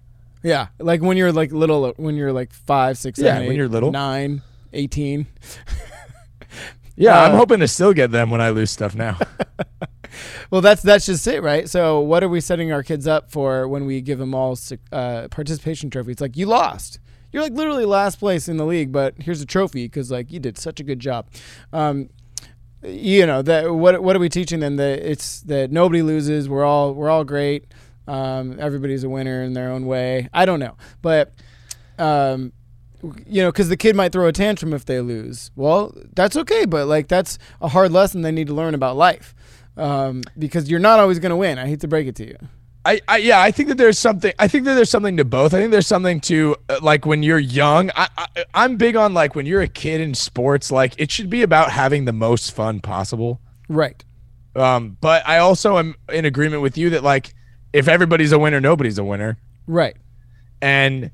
[0.43, 3.57] Yeah, like when you're like little, when you're like five, six, Yeah, seven, when eight,
[3.59, 3.91] you're little.
[3.93, 5.27] nine, 18.
[6.99, 9.19] Yeah, I'm Uh, hoping to still get them when I lose stuff now.
[10.51, 11.69] Well, that's that's just it, right?
[11.69, 14.59] So, what are we setting our kids up for when we give them all
[14.93, 16.13] uh, participation trophies?
[16.13, 16.99] It's like you lost.
[17.33, 20.39] You're like literally last place in the league, but here's a trophy because like you
[20.39, 21.27] did such a good job.
[21.73, 22.09] Um,
[22.83, 26.49] you know that what what are we teaching them that it's that nobody loses.
[26.49, 27.67] We're all we're all great.
[28.07, 30.29] Um, everybody's a winner in their own way.
[30.33, 31.33] I don't know, but
[31.99, 32.53] um,
[33.27, 35.51] you know, because the kid might throw a tantrum if they lose.
[35.57, 39.35] Well, that's okay, but like that's a hard lesson they need to learn about life.
[39.77, 41.59] Um, because you're not always going to win.
[41.59, 42.37] I hate to break it to you.
[42.85, 44.33] I, I yeah, I think that there's something.
[44.39, 45.53] I think that there's something to both.
[45.53, 47.91] I think there's something to uh, like when you're young.
[47.97, 50.71] I, I I'm big on like when you're a kid in sports.
[50.71, 53.41] Like it should be about having the most fun possible.
[53.69, 54.05] Right.
[54.55, 57.35] Um, but I also am in agreement with you that like
[57.73, 59.37] if everybody's a winner, nobody's a winner,
[59.67, 59.97] Right.
[60.63, 61.11] and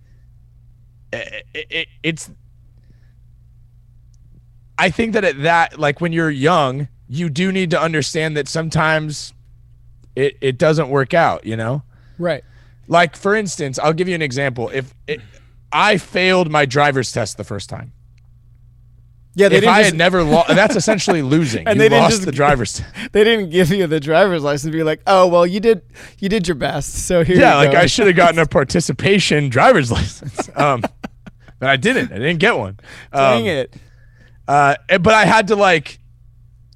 [1.12, 2.30] it, it, it's.
[4.78, 8.48] I think that at that like when you're young, you do need to understand that
[8.48, 9.34] sometimes
[10.16, 11.44] it it doesn't work out.
[11.44, 11.82] You know.
[12.18, 12.42] Right.
[12.88, 14.70] Like for instance, I'll give you an example.
[14.72, 15.20] If it,
[15.72, 17.92] I failed my driver's test the first time,
[19.34, 21.66] Yeah, they if didn't I just, had never lost, that's essentially losing.
[21.66, 22.94] And you they didn't lost just- the driver's test.
[23.12, 24.72] they didn't give you the driver's license.
[24.72, 25.82] Be like, oh well, you did
[26.18, 27.06] you did your best.
[27.06, 27.38] So here.
[27.38, 27.78] Yeah, you like go.
[27.78, 30.48] I should have gotten a participation driver's license.
[30.56, 30.82] Um,
[31.58, 32.12] but I didn't.
[32.12, 32.78] I didn't get one.
[33.12, 33.74] Dang Um, it.
[34.48, 35.98] Uh, but I had to like,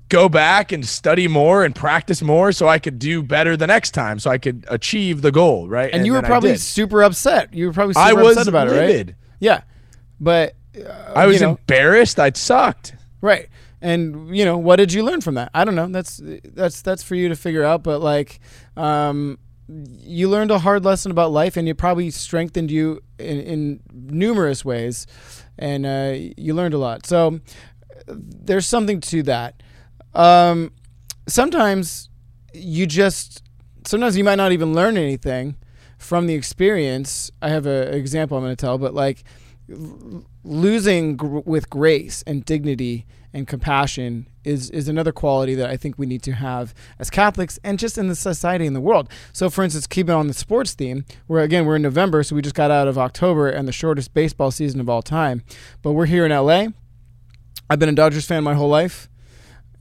[0.08, 3.90] go back and study more and practice more so I could do better the next
[3.92, 5.92] time so I could achieve the goal, right?
[5.92, 7.52] And, you were probably super upset.
[7.52, 9.14] You were probably super I was upset about it, right?
[9.40, 9.62] Yeah.
[10.20, 12.20] But uh, I was you know, embarrassed.
[12.20, 12.94] I sucked.
[13.20, 13.48] Right.
[13.80, 15.50] And you know, what did you learn from that?
[15.54, 15.88] I don't know.
[15.88, 18.40] That's that's that's for you to figure out, but like
[18.76, 19.38] um
[19.68, 24.64] you learned a hard lesson about life and it probably strengthened you in, in numerous
[24.64, 25.08] ways
[25.58, 27.04] and uh, you learned a lot.
[27.06, 27.40] So
[28.06, 29.62] there's something to that.
[30.16, 30.72] Um,
[31.28, 32.08] sometimes
[32.52, 33.42] you just
[33.86, 35.56] sometimes you might not even learn anything
[35.98, 37.30] from the experience.
[37.40, 39.22] I have an example I'm going to tell, but like
[40.44, 45.98] losing gr- with grace and dignity and compassion is is another quality that I think
[45.98, 49.10] we need to have as Catholics and just in the society in the world.
[49.32, 52.42] So, for instance, keeping on the sports theme, where again we're in November, so we
[52.42, 55.42] just got out of October and the shortest baseball season of all time,
[55.82, 56.68] but we're here in LA.
[57.68, 59.10] I've been a Dodgers fan my whole life,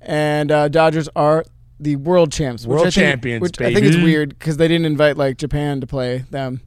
[0.05, 1.45] and uh, Dodgers are
[1.79, 2.63] the world champs.
[2.63, 5.37] which World I think- champions, Which I think it's weird because they didn't invite like
[5.37, 6.61] Japan to play them.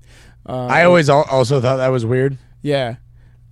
[0.47, 2.37] Uh, I always al- also thought that was weird.
[2.63, 2.97] yeah.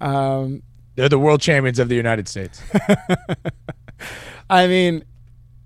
[0.01, 0.63] Um,
[0.95, 2.61] They're the world champions of the United States.
[4.51, 5.05] I mean,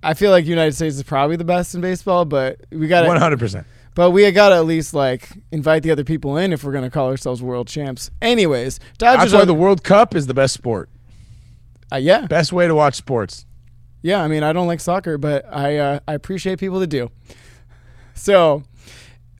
[0.02, 3.38] I feel like United States is probably the best in baseball, but we got hundred
[3.38, 3.66] percent.
[3.94, 6.90] but we got to at least like invite the other people in if we're gonna
[6.90, 8.10] call ourselves world champs.
[8.22, 9.24] Anyways, Dodgers.
[9.24, 10.88] That's why are the World Cup is the best sport.
[11.92, 13.44] uh, yeah, Best way to watch sports.
[14.02, 14.22] Yeah.
[14.22, 17.10] I mean, I don't like soccer, but I uh, I appreciate people that do.
[18.14, 18.64] So,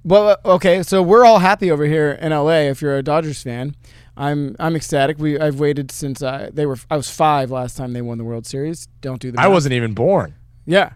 [0.04, 2.68] well, okay, so we're all happy over here in LA.
[2.70, 3.74] If you're a Dodgers fan,
[4.16, 5.18] I'm I'm ecstatic.
[5.18, 8.24] We I've waited since I they were I was five last time they won the
[8.24, 8.86] World Series.
[9.00, 10.34] Don't do the I wasn't even born.
[10.66, 10.92] Yeah.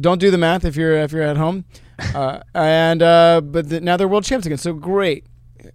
[0.00, 1.64] Don't do the math if you're if you're at home.
[2.12, 5.26] Uh, and uh, but the, now they're world champs again, so great.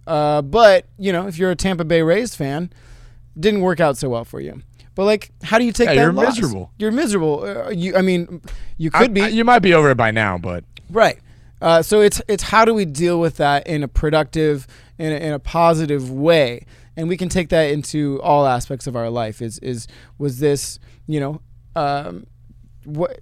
[0.06, 2.70] Uh, but you know, if you're a Tampa Bay Rays fan,
[3.38, 4.60] didn't work out so well for you.
[5.00, 6.00] But like, how do you take Yeah, that?
[6.02, 6.36] you're loss?
[6.36, 6.72] miserable.
[6.78, 7.42] You're miserable.
[7.42, 8.42] Uh, you, I mean,
[8.76, 11.18] you I- could be I- you might be over it by now, but right.
[11.62, 14.66] Uh, so it's it's how do we deal with that in a productive,
[14.98, 16.66] in a, in a positive way,
[16.98, 19.40] and we can take that into all aspects of our life.
[19.40, 19.86] Is is
[20.18, 21.40] was this you know
[21.76, 22.26] um,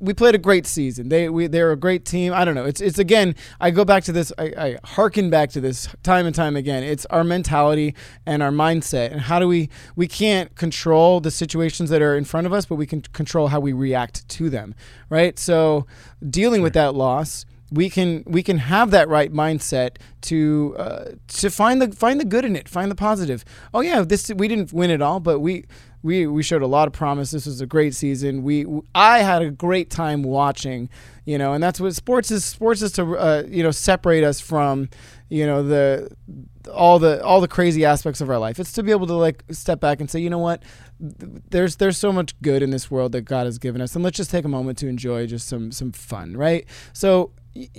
[0.01, 1.09] we played a great season.
[1.09, 2.33] They we they're a great team.
[2.33, 2.65] I don't know.
[2.65, 3.35] It's it's again.
[3.61, 4.33] I go back to this.
[4.39, 6.83] I, I harken back to this time and time again.
[6.83, 7.95] It's our mentality
[8.27, 12.25] and our mindset, and how do we we can't control the situations that are in
[12.25, 14.75] front of us, but we can control how we react to them.
[15.11, 15.39] Right.
[15.39, 15.87] So
[16.29, 17.45] dealing with that loss.
[17.71, 22.25] We can we can have that right mindset to uh, to find the find the
[22.25, 23.45] good in it, find the positive.
[23.75, 25.65] Oh yeah, this we didn't win it all, but we
[26.03, 27.31] we we showed a lot of promise.
[27.31, 28.43] This was a great season.
[28.43, 30.89] We I had a great time watching,
[31.25, 32.45] you know, and that's what sports is.
[32.45, 34.89] Sports is to uh, you know separate us from
[35.29, 36.09] you know the
[36.73, 38.59] all the all the crazy aspects of our life.
[38.59, 40.63] It's to be able to like step back and say, you know what,
[41.01, 44.17] there's there's so much good in this world that God has given us, and let's
[44.17, 46.67] just take a moment to enjoy just some some fun, right?
[46.93, 47.33] So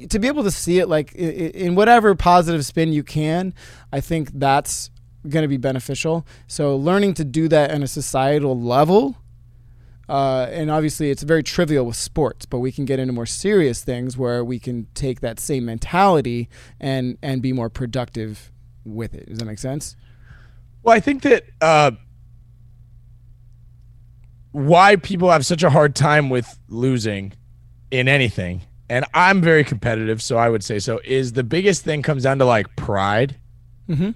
[0.09, 3.53] to be able to see it like in whatever positive spin you can,
[3.91, 4.89] I think that's
[5.27, 6.25] going to be beneficial.
[6.47, 9.17] So learning to do that on a societal level.
[10.07, 13.83] Uh, and obviously, it's very trivial with sports, but we can get into more serious
[13.83, 18.51] things where we can take that same mentality and and be more productive
[18.83, 19.29] with it.
[19.29, 19.95] Does that make sense?
[20.81, 21.91] Well, I think that uh,
[24.51, 27.33] why people have such a hard time with losing
[27.91, 32.01] in anything, and I'm very competitive, so I would say so, is the biggest thing
[32.01, 33.37] comes down to like pride.
[33.87, 34.11] Mm-hmm.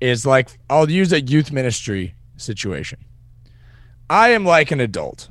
[0.00, 2.98] Is like, I'll use a youth ministry situation.
[4.08, 5.28] I am like an adult,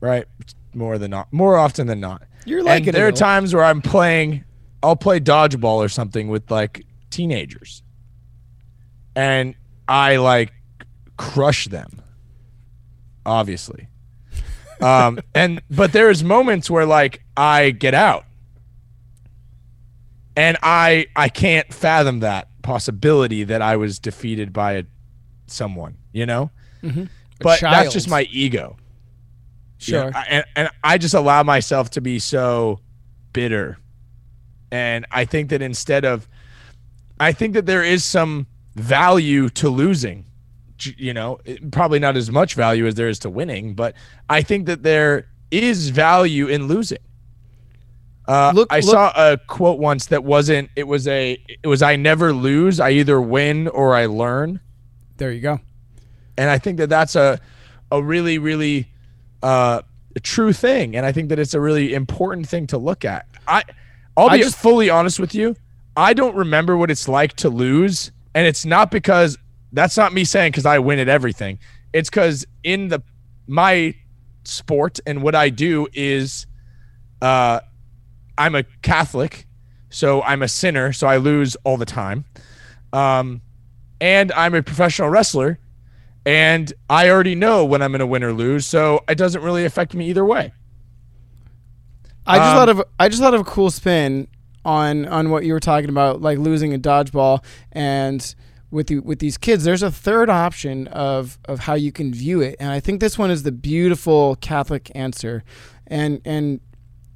[0.00, 0.26] right?
[0.74, 2.22] More than not, more often than not.
[2.44, 3.20] You're like and an there adult.
[3.20, 4.44] are times where I'm playing,
[4.82, 7.82] I'll play dodgeball or something with like teenagers,
[9.16, 9.56] and
[9.88, 10.52] I like
[11.16, 12.00] crush them.
[13.26, 13.88] Obviously,
[14.82, 18.24] um, and but there's moments where like I get out,
[20.36, 24.84] and I I can't fathom that possibility that I was defeated by a,
[25.46, 26.50] someone, you know.
[26.82, 27.08] Mhm.
[27.40, 27.74] But child.
[27.74, 28.76] that's just my ego.
[29.78, 30.12] Sure.
[30.28, 32.78] And, and I just allow myself to be so
[33.32, 33.78] bitter.
[34.70, 36.28] And I think that instead of,
[37.18, 40.24] I think that there is some value to losing.
[40.86, 41.38] You know,
[41.70, 43.94] probably not as much value as there is to winning, but
[44.28, 46.98] I think that there is value in losing.
[48.28, 50.70] Uh, Look- I look- saw a quote once that wasn't.
[50.76, 51.32] It was a.
[51.62, 52.78] It was I never lose.
[52.80, 54.60] I either win or I learn
[55.16, 55.60] There you go.
[56.38, 57.38] and I think that that's a
[57.90, 58.88] a really really
[59.42, 59.82] uh,
[60.22, 63.26] true thing, and I think that it's a really important thing to look at.
[63.48, 63.64] I
[64.16, 65.56] I'll I be just- fully honest with you.
[65.96, 69.36] I don't remember what it's like to lose, and it's not because
[69.72, 71.58] that's not me saying because I win at everything.
[71.92, 73.02] It's because in the
[73.46, 73.94] my
[74.44, 76.46] sport, and what I do is,
[77.20, 77.60] uh,
[78.38, 79.46] I'm a Catholic,
[79.90, 82.24] so I'm a sinner, so I lose all the time.
[82.92, 83.40] Um,
[84.00, 85.58] and I'm a professional wrestler,
[86.26, 89.64] and I already know when I'm going to win or lose, so it doesn't really
[89.64, 90.52] affect me either way.
[92.26, 94.28] I just Um, thought of I just thought of a cool spin
[94.64, 98.34] on on what you were talking about, like losing a dodgeball, and
[98.72, 102.40] with the, with these kids, there's a third option of of how you can view
[102.40, 105.44] it, and I think this one is the beautiful Catholic answer,
[105.86, 106.60] and and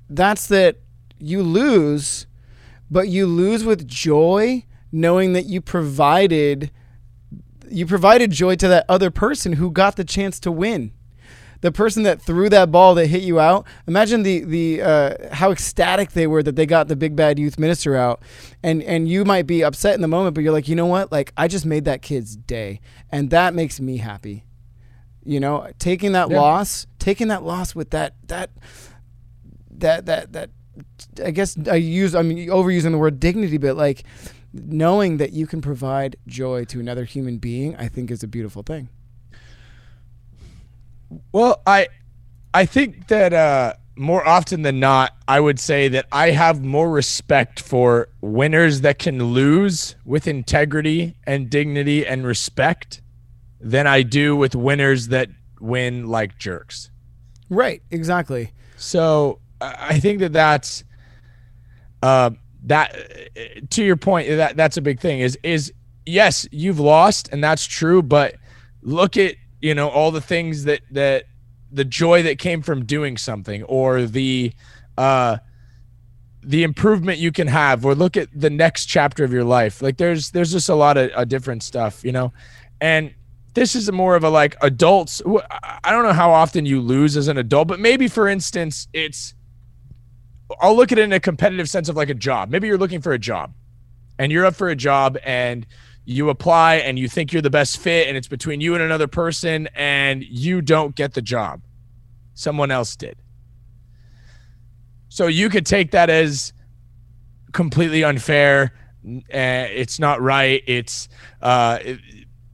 [0.08, 0.76] that's that
[1.18, 2.26] you lose,
[2.90, 6.70] but you lose with joy, knowing that you provided
[7.68, 10.92] you provided joy to that other person who got the chance to win
[11.60, 15.50] the person that threw that ball that hit you out imagine the the uh, how
[15.50, 18.20] ecstatic they were that they got the big bad youth minister out.
[18.62, 21.10] And and you might be upset in the moment but you're like you know what?
[21.12, 22.80] Like i just made that kid's day.
[23.10, 24.44] And that makes me happy.
[25.24, 26.40] You know taking that Yeah.
[26.40, 28.50] loss taking that loss with that that
[29.70, 30.50] that that that
[31.24, 34.04] i guess i use i'm overusing the word dignity but like
[34.52, 38.62] knowing that you can provide joy to another human being i think is a beautiful
[38.62, 38.88] thing
[41.32, 41.88] Well, I
[42.54, 46.90] I think that uh, more often than not, I would say that I have more
[46.90, 53.02] respect for winners that can lose with integrity and dignity and respect
[53.60, 55.28] than I do with winners that
[55.60, 56.90] win like jerks.
[57.48, 60.84] right exactly So I think that that's
[62.02, 62.30] uh,
[62.64, 62.94] that
[63.70, 65.72] to your point that that's a big thing is is
[66.04, 68.36] yes you've lost and that's true but
[68.82, 69.36] look at
[69.66, 71.24] you know all the things that that
[71.72, 74.52] the joy that came from doing something or the
[74.96, 75.36] uh
[76.44, 79.96] the improvement you can have or look at the next chapter of your life like
[79.96, 82.32] there's there's just a lot of uh, different stuff you know
[82.80, 83.12] and
[83.54, 85.20] this is more of a like adults
[85.82, 89.34] I don't know how often you lose as an adult but maybe for instance it's
[90.60, 92.50] I'll look at it in a competitive sense of like a job.
[92.50, 93.52] Maybe you're looking for a job
[94.16, 95.66] and you're up for a job and
[96.06, 99.08] you apply and you think you're the best fit and it's between you and another
[99.08, 101.60] person and you don't get the job.
[102.34, 103.16] Someone else did.
[105.08, 106.52] So you could take that as
[107.52, 108.72] completely unfair.
[109.04, 109.18] Uh,
[109.72, 110.62] it's not right.
[110.66, 111.08] It's
[111.42, 112.00] uh, it-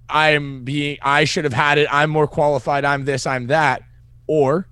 [0.08, 0.98] I'm being.
[1.00, 1.88] I should have had it.
[1.90, 2.84] I'm more qualified.
[2.84, 3.26] I'm this.
[3.26, 3.82] I'm that.
[4.26, 4.68] Or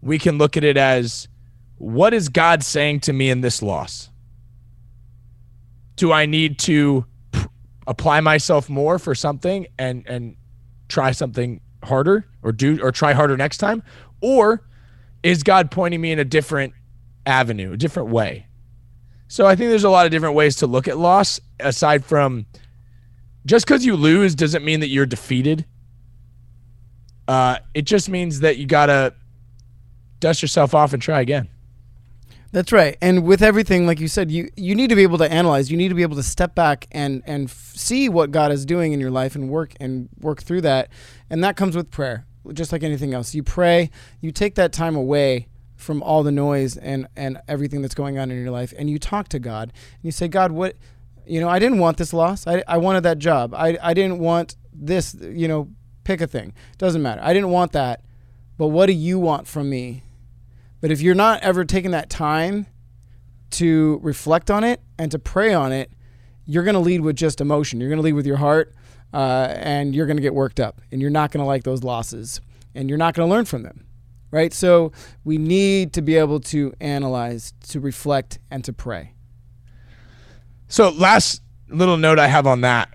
[0.00, 1.28] we can look at it as
[1.76, 4.08] what is God saying to me in this loss?
[5.96, 7.04] Do I need to
[7.86, 10.36] apply myself more for something and and
[10.88, 13.82] try something harder or do or try harder next time?
[14.20, 14.66] Or
[15.22, 16.74] is God pointing me in a different
[17.26, 18.46] avenue, a different way?
[19.28, 22.46] So I think there's a lot of different ways to look at loss aside from
[23.46, 25.64] just because you lose doesn't mean that you're defeated.
[27.26, 29.14] Uh, it just means that you gotta
[30.20, 31.48] dust yourself off and try again.
[32.54, 32.96] That's right.
[33.02, 35.72] And with everything, like you said, you you need to be able to analyze.
[35.72, 38.64] You need to be able to step back and and f- see what God is
[38.64, 40.88] doing in your life and work and work through that.
[41.28, 43.34] And that comes with prayer, just like anything else.
[43.34, 43.90] You pray.
[44.20, 48.30] You take that time away from all the noise and and everything that's going on
[48.30, 49.72] in your life, and you talk to God.
[49.94, 50.76] And you say, God, what?
[51.26, 52.46] You know, I didn't want this loss.
[52.46, 53.52] I I wanted that job.
[53.52, 55.16] I I didn't want this.
[55.20, 55.70] You know,
[56.04, 56.52] pick a thing.
[56.78, 57.20] Doesn't matter.
[57.20, 58.04] I didn't want that.
[58.56, 60.04] But what do you want from me?
[60.84, 62.66] But if you're not ever taking that time
[63.52, 65.90] to reflect on it and to pray on it,
[66.44, 67.80] you're going to lead with just emotion.
[67.80, 68.74] You're going to lead with your heart,
[69.14, 71.82] uh, and you're going to get worked up, and you're not going to like those
[71.82, 72.38] losses,
[72.74, 73.86] and you're not going to learn from them,
[74.30, 74.52] right?
[74.52, 74.92] So
[75.24, 79.14] we need to be able to analyze, to reflect, and to pray.
[80.68, 82.90] So last little note I have on that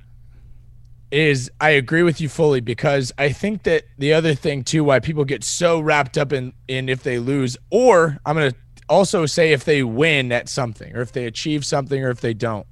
[1.12, 5.00] is I agree with you fully because I think that the other thing too why
[5.00, 8.58] people get so wrapped up in in if they lose or I'm going to
[8.88, 12.34] also say if they win at something or if they achieve something or if they
[12.34, 12.66] don't.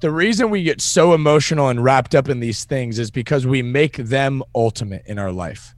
[0.00, 3.62] The reason we get so emotional and wrapped up in these things is because we
[3.62, 5.74] make them ultimate in our life.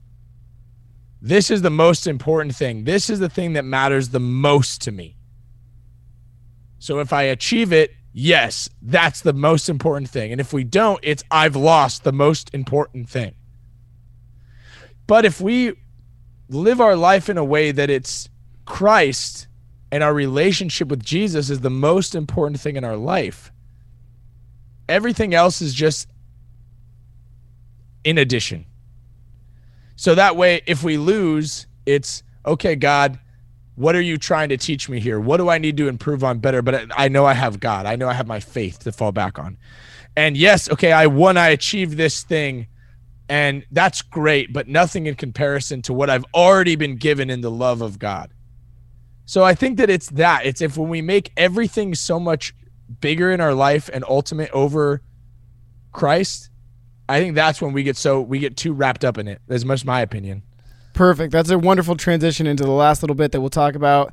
[1.22, 2.84] This is the most important thing.
[2.84, 5.16] This is the thing that matters the most to me.
[6.78, 10.32] So if I achieve it, yes, that's the most important thing.
[10.32, 13.34] And if we don't, it's I've lost the most important thing.
[15.06, 15.74] But if we
[16.48, 18.30] live our life in a way that it's
[18.64, 19.48] Christ
[19.92, 23.52] and our relationship with Jesus is the most important thing in our life,
[24.88, 26.08] everything else is just
[28.02, 28.64] in addition.
[29.94, 33.18] So that way, if we lose, it's okay, God,
[33.76, 35.20] what are you trying to teach me here?
[35.20, 36.62] What do I need to improve on better?
[36.62, 37.86] But I- know I have God.
[37.86, 39.58] I know I have my faith to fall back on.
[40.16, 42.68] And yes, okay, I won, I achieved this thing,
[43.28, 47.50] And that's great, but nothing in comparison to what I've already been given in the
[47.50, 48.32] love of God.
[49.26, 50.46] So I think that it's that.
[50.46, 52.54] It's if when we make everything so much
[53.00, 55.02] bigger in our life and ultimate over
[55.92, 56.50] Christ,
[57.08, 59.42] I think that's when we get so we get too wrapped up in it.
[59.48, 60.44] That's much my opinion.
[60.96, 61.32] Perfect.
[61.32, 64.12] That's a wonderful transition into the last little bit that we'll talk about.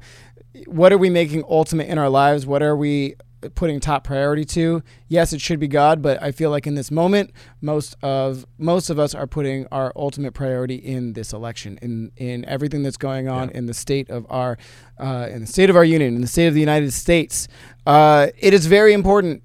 [0.68, 2.46] What are we making ultimate in our lives?
[2.46, 3.16] What are we
[3.50, 4.84] putting top priority to.
[5.08, 7.32] Yes, it should be God, but I feel like in this moment,
[7.62, 12.46] most of most of us are putting our ultimate priority in this election, in in
[12.46, 13.58] everything that's going on yeah.
[13.58, 14.58] in the state of our
[15.00, 17.48] uh, in the state of our union, in the state of the United States.
[17.86, 19.44] Uh, it is very important.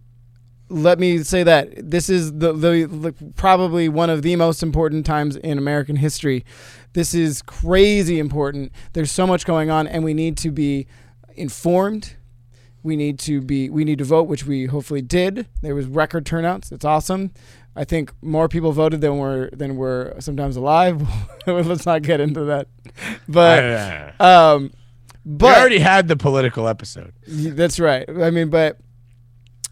[0.71, 5.07] Let me say that this is the, the, the probably one of the most important
[5.07, 6.45] times in American history.
[6.93, 8.73] This is crazy important.
[8.93, 10.87] There's so much going on, and we need to be
[11.35, 12.17] informed
[12.83, 15.47] we need to be we need to vote, which we hopefully did.
[15.63, 16.73] There was record turnouts.
[16.73, 17.33] It's awesome.
[17.77, 21.07] I think more people voted than were than were sometimes alive.
[21.47, 22.69] Let's not get into that.
[23.29, 24.73] But um,
[25.25, 27.13] but we already had the political episode.
[27.27, 28.09] That's right.
[28.09, 28.79] I mean, but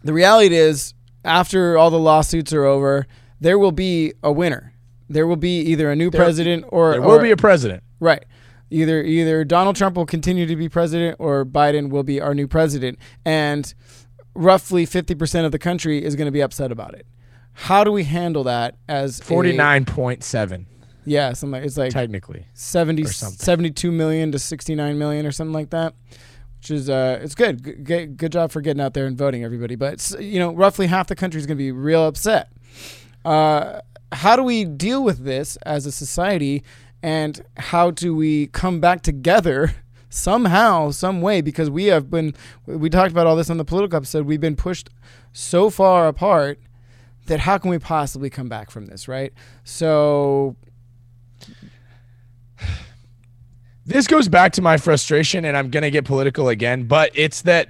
[0.03, 0.93] the reality is,
[1.23, 3.07] after all the lawsuits are over,
[3.39, 4.73] there will be a winner.
[5.09, 7.83] There will be either a new there, president or there will or, be a president.
[7.99, 8.23] Right
[8.69, 12.47] either either Donald Trump will continue to be president or Biden will be our new
[12.47, 13.73] president and
[14.35, 17.05] roughly 50% of the country is going to be upset about it.
[17.53, 20.65] How do we handle that as 49.7?
[21.05, 25.93] Yeah, something it's like technically 70 72 million to 69 million or something like that.
[26.59, 27.85] Which is uh it's good.
[27.85, 31.07] Good, good job for getting out there and voting everybody, but you know, roughly half
[31.07, 32.51] the country is going to be real upset.
[33.23, 33.81] Uh
[34.11, 36.63] how do we deal with this as a society
[37.03, 39.75] and how do we come back together
[40.09, 41.41] somehow, some way?
[41.41, 42.33] Because we have been,
[42.65, 44.25] we talked about all this on the political episode.
[44.25, 44.89] We've been pushed
[45.33, 46.59] so far apart
[47.27, 49.33] that how can we possibly come back from this, right?
[49.63, 50.55] So.
[53.87, 57.43] This goes back to my frustration, and I'm going to get political again, but it's
[57.43, 57.69] that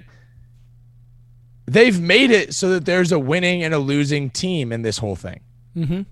[1.66, 5.14] they've made it so that there's a winning and a losing team in this whole
[5.14, 5.40] thing.
[5.76, 6.02] Mm-hmm.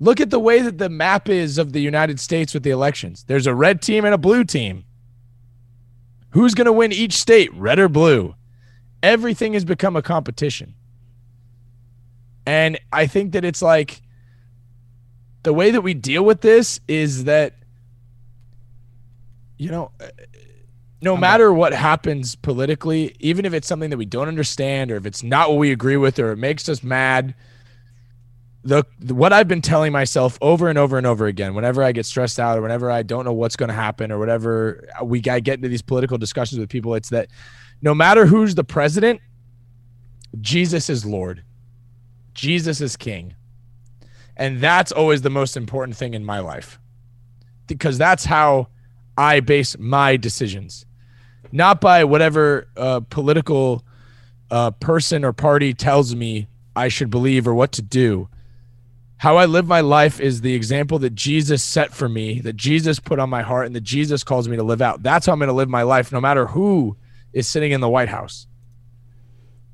[0.00, 3.24] Look at the way that the map is of the United States with the elections.
[3.28, 4.84] There's a red team and a blue team.
[6.30, 8.34] Who's going to win each state, red or blue?
[9.00, 10.74] Everything has become a competition.
[12.44, 14.02] And I think that it's like
[15.44, 17.54] the way that we deal with this is that,
[19.58, 20.08] you know, uh,
[21.00, 25.04] no matter what happens politically, even if it's something that we don't understand or if
[25.04, 27.34] it's not what we agree with or it makes us mad,
[28.62, 31.90] the, the, what I've been telling myself over and over and over again, whenever I
[31.90, 35.20] get stressed out or whenever I don't know what's going to happen or whatever we
[35.28, 37.28] I get into these political discussions with people, it's that
[37.82, 39.20] no matter who's the president,
[40.40, 41.42] Jesus is Lord,
[42.34, 43.34] Jesus is King,
[44.36, 46.78] and that's always the most important thing in my life,
[47.66, 48.68] because that's how
[49.16, 50.86] I base my decisions,
[51.50, 53.84] not by whatever uh, political
[54.50, 58.28] uh, person or party tells me I should believe or what to do
[59.22, 62.98] how I live my life is the example that Jesus set for me, that Jesus
[62.98, 65.04] put on my heart, and that Jesus calls me to live out.
[65.04, 66.96] That's how I'm going to live my life, no matter who
[67.32, 68.48] is sitting in the White House.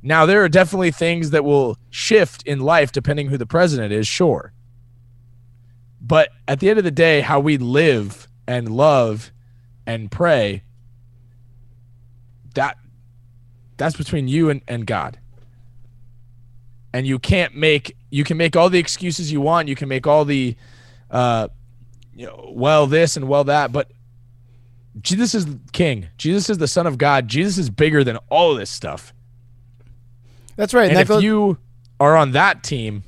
[0.02, 4.06] Now, there are definitely things that will shift in life depending who the president is,
[4.06, 4.52] sure.
[5.98, 9.30] But at the end of the day, how we live and love
[9.86, 10.62] and pray,
[12.54, 12.78] that
[13.76, 15.20] that's between you and, and God.
[16.92, 19.68] And you can't make you can make all the excuses you want.
[19.68, 20.56] You can make all the
[21.10, 21.48] uh
[22.14, 23.92] you know well this and well that but
[25.00, 26.08] jesus is king.
[26.16, 27.28] Jesus is the son of god.
[27.28, 29.12] Jesus is bigger than all of this stuff.
[30.56, 31.58] That's right and, and if goes- you
[32.00, 33.04] are on that team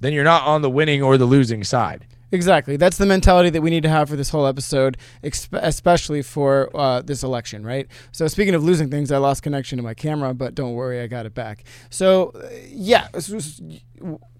[0.00, 2.76] then you're not on the winning or the losing side Exactly.
[2.76, 7.00] That's the mentality that we need to have for this whole episode, especially for uh,
[7.00, 7.86] this election, right?
[8.10, 11.06] So, speaking of losing things, I lost connection to my camera, but don't worry, I
[11.06, 11.62] got it back.
[11.90, 13.06] So, uh, yeah,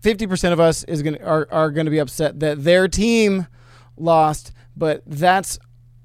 [0.01, 3.47] fifty percent of us is gonna are, are going to be upset that their team
[3.97, 5.57] lost, but that's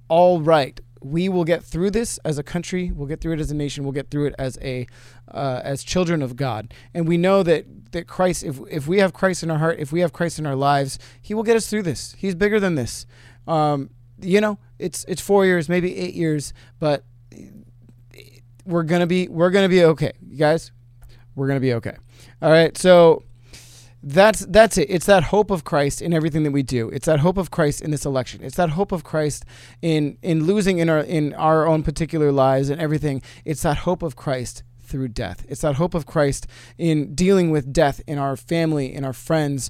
[0.10, 2.92] all right we will get through this as a country.
[2.92, 3.84] We'll get through it as a nation.
[3.84, 4.88] We'll get through it as a
[5.30, 6.74] uh, as children of God.
[6.94, 9.92] And we know that that Christ, if if we have Christ in our heart, if
[9.92, 12.16] we have Christ in our lives, He will get us through this.
[12.18, 13.06] He's bigger than this.
[13.48, 13.90] Um,
[14.22, 17.04] you know, it's it's four years, maybe eight years, but
[18.66, 20.72] we're gonna be we're gonna be okay, you guys.
[21.36, 21.96] We're gonna be okay.
[22.42, 23.24] All right, so
[24.02, 24.90] that's that's it.
[24.90, 26.90] It's that hope of Christ in everything that we do.
[26.90, 28.42] It's that hope of Christ in this election.
[28.44, 29.44] It's that hope of Christ
[29.82, 33.22] in in losing in our in our own particular lives and everything.
[33.44, 35.46] It's that hope of Christ through death.
[35.50, 36.48] It's that hope of Christ
[36.78, 39.70] in dealing with death in our family, in our friends,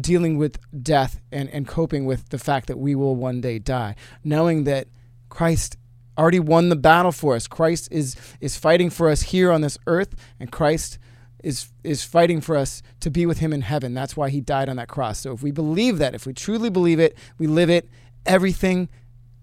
[0.00, 3.94] dealing with death and, and coping with the fact that we will one day die,
[4.24, 4.88] knowing that
[5.28, 5.76] Christ
[6.18, 7.46] already won the battle for us.
[7.46, 10.98] Christ is is fighting for us here on this earth, and Christ
[11.42, 13.94] is is fighting for us to be with him in heaven.
[13.94, 15.20] That's why he died on that cross.
[15.20, 17.88] So if we believe that, if we truly believe it, we live it,
[18.24, 18.88] everything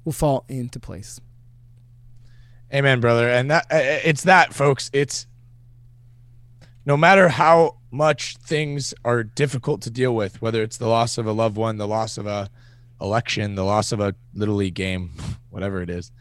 [0.05, 1.19] will fall into place.
[2.73, 3.27] Amen, brother.
[3.29, 4.89] And that uh, uh, it's that, folks.
[4.93, 5.27] It's
[6.85, 11.25] no matter how much things are difficult to deal with, whether it's the loss of
[11.25, 12.49] a loved one, the loss of a
[13.01, 15.11] election, the loss of a little league game,
[15.49, 16.11] whatever it is.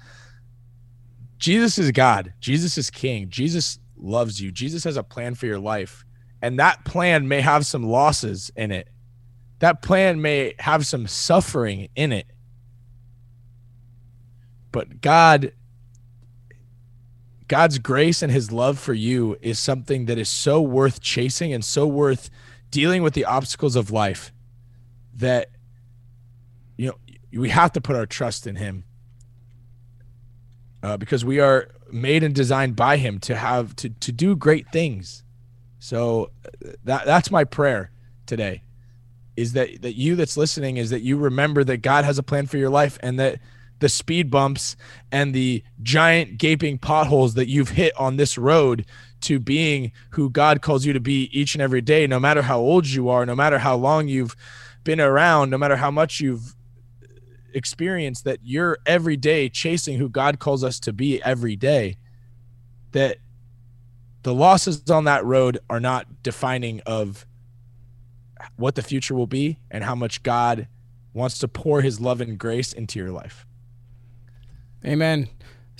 [1.39, 2.33] Jesus is God.
[2.41, 3.29] Jesus is king.
[3.29, 4.51] Jesus loves you.
[4.51, 6.05] Jesus has a plan for your life.
[6.41, 8.89] And that plan may have some losses in it.
[9.59, 12.27] That plan may have some suffering in it.
[14.71, 15.53] But God
[17.49, 21.65] God's grace and his love for you is something that is so worth chasing and
[21.65, 22.29] so worth
[22.71, 24.33] dealing with the obstacles of life
[25.15, 25.51] that
[26.77, 26.99] you know
[27.33, 28.85] we have to put our trust in him
[30.83, 34.71] uh, because we are made and designed by him to have to to do great
[34.71, 35.23] things.
[35.79, 36.31] So
[36.85, 37.91] that that's my prayer
[38.27, 38.63] today
[39.37, 42.47] is that that you that's listening is that you remember that God has a plan
[42.47, 43.39] for your life and that
[43.79, 44.77] the speed bumps
[45.13, 48.85] and the giant gaping potholes that you've hit on this road
[49.21, 52.59] to being who God calls you to be each and every day, no matter how
[52.59, 54.35] old you are, no matter how long you've
[54.83, 56.57] been around, no matter how much you've
[57.55, 61.97] experienced, that you're every day chasing who God calls us to be every day.
[62.93, 63.19] That
[64.23, 67.27] the losses on that road are not defining of
[68.57, 70.69] what the future will be and how much God
[71.13, 73.47] wants to pour his love and grace into your life.
[74.85, 75.29] Amen.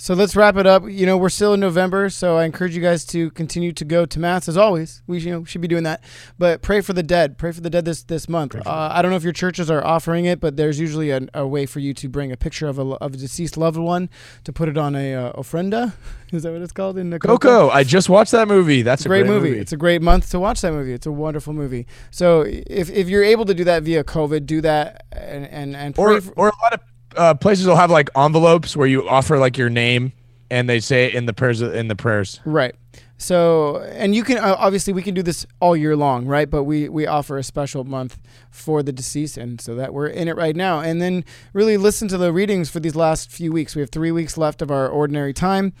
[0.01, 0.83] So let's wrap it up.
[0.87, 4.05] You know, we're still in November, so I encourage you guys to continue to go
[4.05, 5.01] to mass as always.
[5.07, 6.01] We you know should be doing that,
[6.37, 7.37] but pray for the dead.
[7.37, 8.55] Pray for the dead this this month.
[8.55, 11.45] Uh, I don't know if your churches are offering it, but there's usually a, a
[11.45, 14.09] way for you to bring a picture of a, of a deceased loved one
[14.45, 15.91] to put it on a uh, ofrenda.
[16.31, 17.69] Is that what it's called in the Coco?
[17.69, 18.83] I just watched that movie.
[18.83, 19.49] That's a great, great movie.
[19.49, 19.59] movie.
[19.59, 20.93] It's a great month to watch that movie.
[20.93, 21.87] It's a wonderful movie.
[22.09, 25.99] So if if you're able to do that via COVID, do that and and and
[25.99, 26.79] or for, or a lot of
[27.15, 30.13] uh, places will have like envelopes where you offer like your name
[30.49, 32.39] and they say it in the prayers in the prayers.
[32.45, 32.75] Right.
[33.17, 36.49] So, and you can uh, obviously we can do this all year long, right?
[36.49, 38.17] But we we offer a special month
[38.49, 40.79] for the deceased, and so that we're in it right now.
[40.79, 43.75] And then really listen to the readings for these last few weeks.
[43.75, 45.73] We have three weeks left of our ordinary time,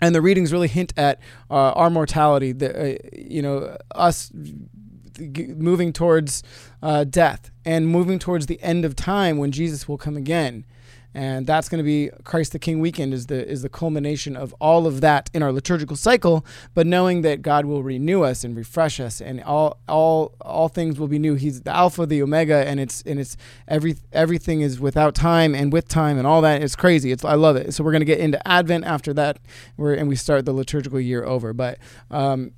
[0.00, 2.50] and the readings really hint at uh, our mortality.
[2.50, 4.32] The uh, you know us
[5.18, 6.42] moving towards
[6.82, 10.64] uh, death and moving towards the end of time when Jesus will come again.
[11.14, 14.54] And that's going to be Christ the King weekend is the is the culmination of
[14.60, 16.44] all of that in our liturgical cycle.
[16.74, 21.00] But knowing that God will renew us and refresh us, and all all all things
[21.00, 21.34] will be new.
[21.34, 25.72] He's the Alpha, the Omega, and it's and it's every everything is without time and
[25.72, 26.62] with time and all that.
[26.62, 27.10] It's crazy.
[27.10, 27.72] It's I love it.
[27.72, 29.38] So we're going to get into Advent after that,
[29.78, 31.54] and we start the liturgical year over.
[31.54, 31.78] But
[32.10, 32.52] um,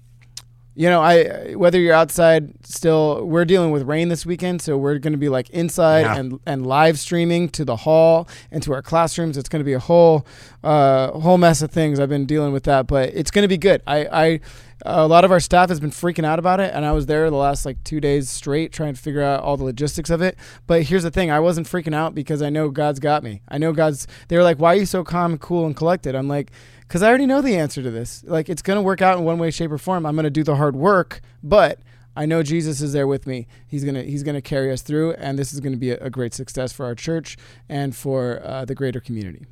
[0.74, 4.98] you know, I whether you're outside still, we're dealing with rain this weekend, so we're
[4.98, 6.16] going to be like inside yeah.
[6.16, 9.36] and and live streaming to the hall and to our classrooms.
[9.36, 10.26] It's going to be a whole
[10.62, 11.98] uh, whole mess of things.
[11.98, 13.82] I've been dealing with that, but it's going to be good.
[13.86, 14.40] I I
[14.86, 17.28] a lot of our staff has been freaking out about it, and I was there
[17.28, 20.38] the last like two days straight trying to figure out all the logistics of it.
[20.66, 23.42] But here's the thing: I wasn't freaking out because I know God's got me.
[23.48, 24.06] I know God's.
[24.28, 26.52] They were like, "Why are you so calm, cool, and collected?" I'm like
[26.90, 28.24] because I already know the answer to this.
[28.26, 30.04] Like it's gonna work out in one way, shape, or form.
[30.04, 31.78] I'm gonna do the hard work, but
[32.16, 33.46] I know Jesus is there with me.
[33.68, 36.34] He's gonna He's gonna carry us through, and this is gonna be a, a great
[36.34, 37.36] success for our church
[37.68, 39.46] and for uh, the greater community.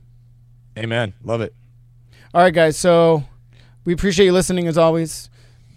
[0.77, 1.15] Amen.
[1.23, 1.55] Love it.
[2.35, 2.77] All right, guys.
[2.77, 3.23] So
[3.85, 5.31] we appreciate you listening as always.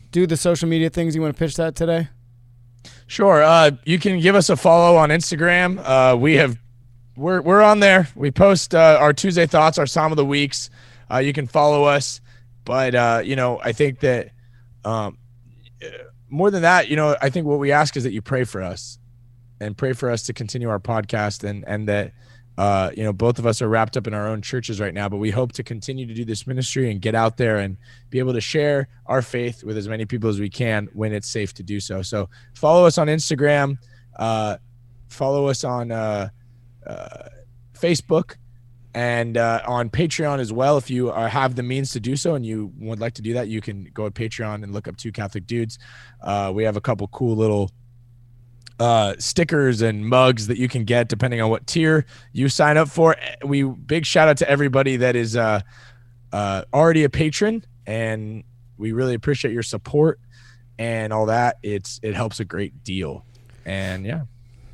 [0.09, 2.09] Do the social media things you want to pitch that today.
[3.05, 3.43] Sure.
[3.43, 5.79] Uh, you can give us a follow on Instagram.
[5.85, 6.57] Uh, we have
[7.15, 8.07] we're we're on there.
[8.15, 10.71] We post uh, our Tuesday thoughts, our Psalm of the weeks.
[11.11, 12.21] Uh, you can follow us,
[12.65, 14.29] but uh, you know, I think that
[14.85, 15.17] um,
[16.29, 18.61] more than that, you know, I think what we ask is that you pray for
[18.61, 18.99] us
[19.59, 22.13] and pray for us to continue our podcast and and that
[22.57, 25.09] uh, you know both of us are wrapped up in our own churches right now,
[25.09, 27.77] but we hope to continue to do this ministry and get out there and
[28.09, 31.29] be able to share our faith with as many people as we can when it's
[31.29, 32.01] safe to do so.
[32.01, 33.77] So follow us on Instagram,
[34.17, 34.57] uh,
[35.09, 36.29] follow us on uh,
[36.85, 37.29] uh
[37.73, 38.35] Facebook
[38.93, 40.77] and uh, on Patreon as well.
[40.77, 43.33] If you are, have the means to do so and you would like to do
[43.33, 45.79] that, you can go to Patreon and look up Two Catholic Dudes.
[46.21, 47.71] Uh, we have a couple cool little
[48.79, 52.89] uh, stickers and mugs that you can get depending on what tier you sign up
[52.89, 53.15] for.
[53.45, 55.61] We big shout out to everybody that is uh,
[56.33, 58.43] uh, already a patron, and
[58.77, 60.19] we really appreciate your support
[60.79, 61.57] and all that.
[61.61, 63.23] It's it helps a great deal.
[63.65, 64.21] And yeah.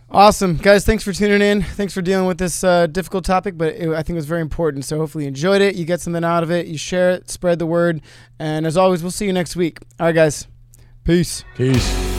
[0.09, 0.85] Awesome, guys!
[0.85, 1.61] Thanks for tuning in.
[1.61, 4.41] Thanks for dealing with this uh, difficult topic, but it, I think it was very
[4.41, 4.85] important.
[4.85, 5.75] So hopefully you enjoyed it.
[5.75, 6.67] You get something out of it.
[6.67, 8.01] You share it, spread the word,
[8.39, 9.79] and as always, we'll see you next week.
[9.99, 10.47] All right, guys.
[11.03, 11.43] Peace.
[11.55, 12.16] Peace.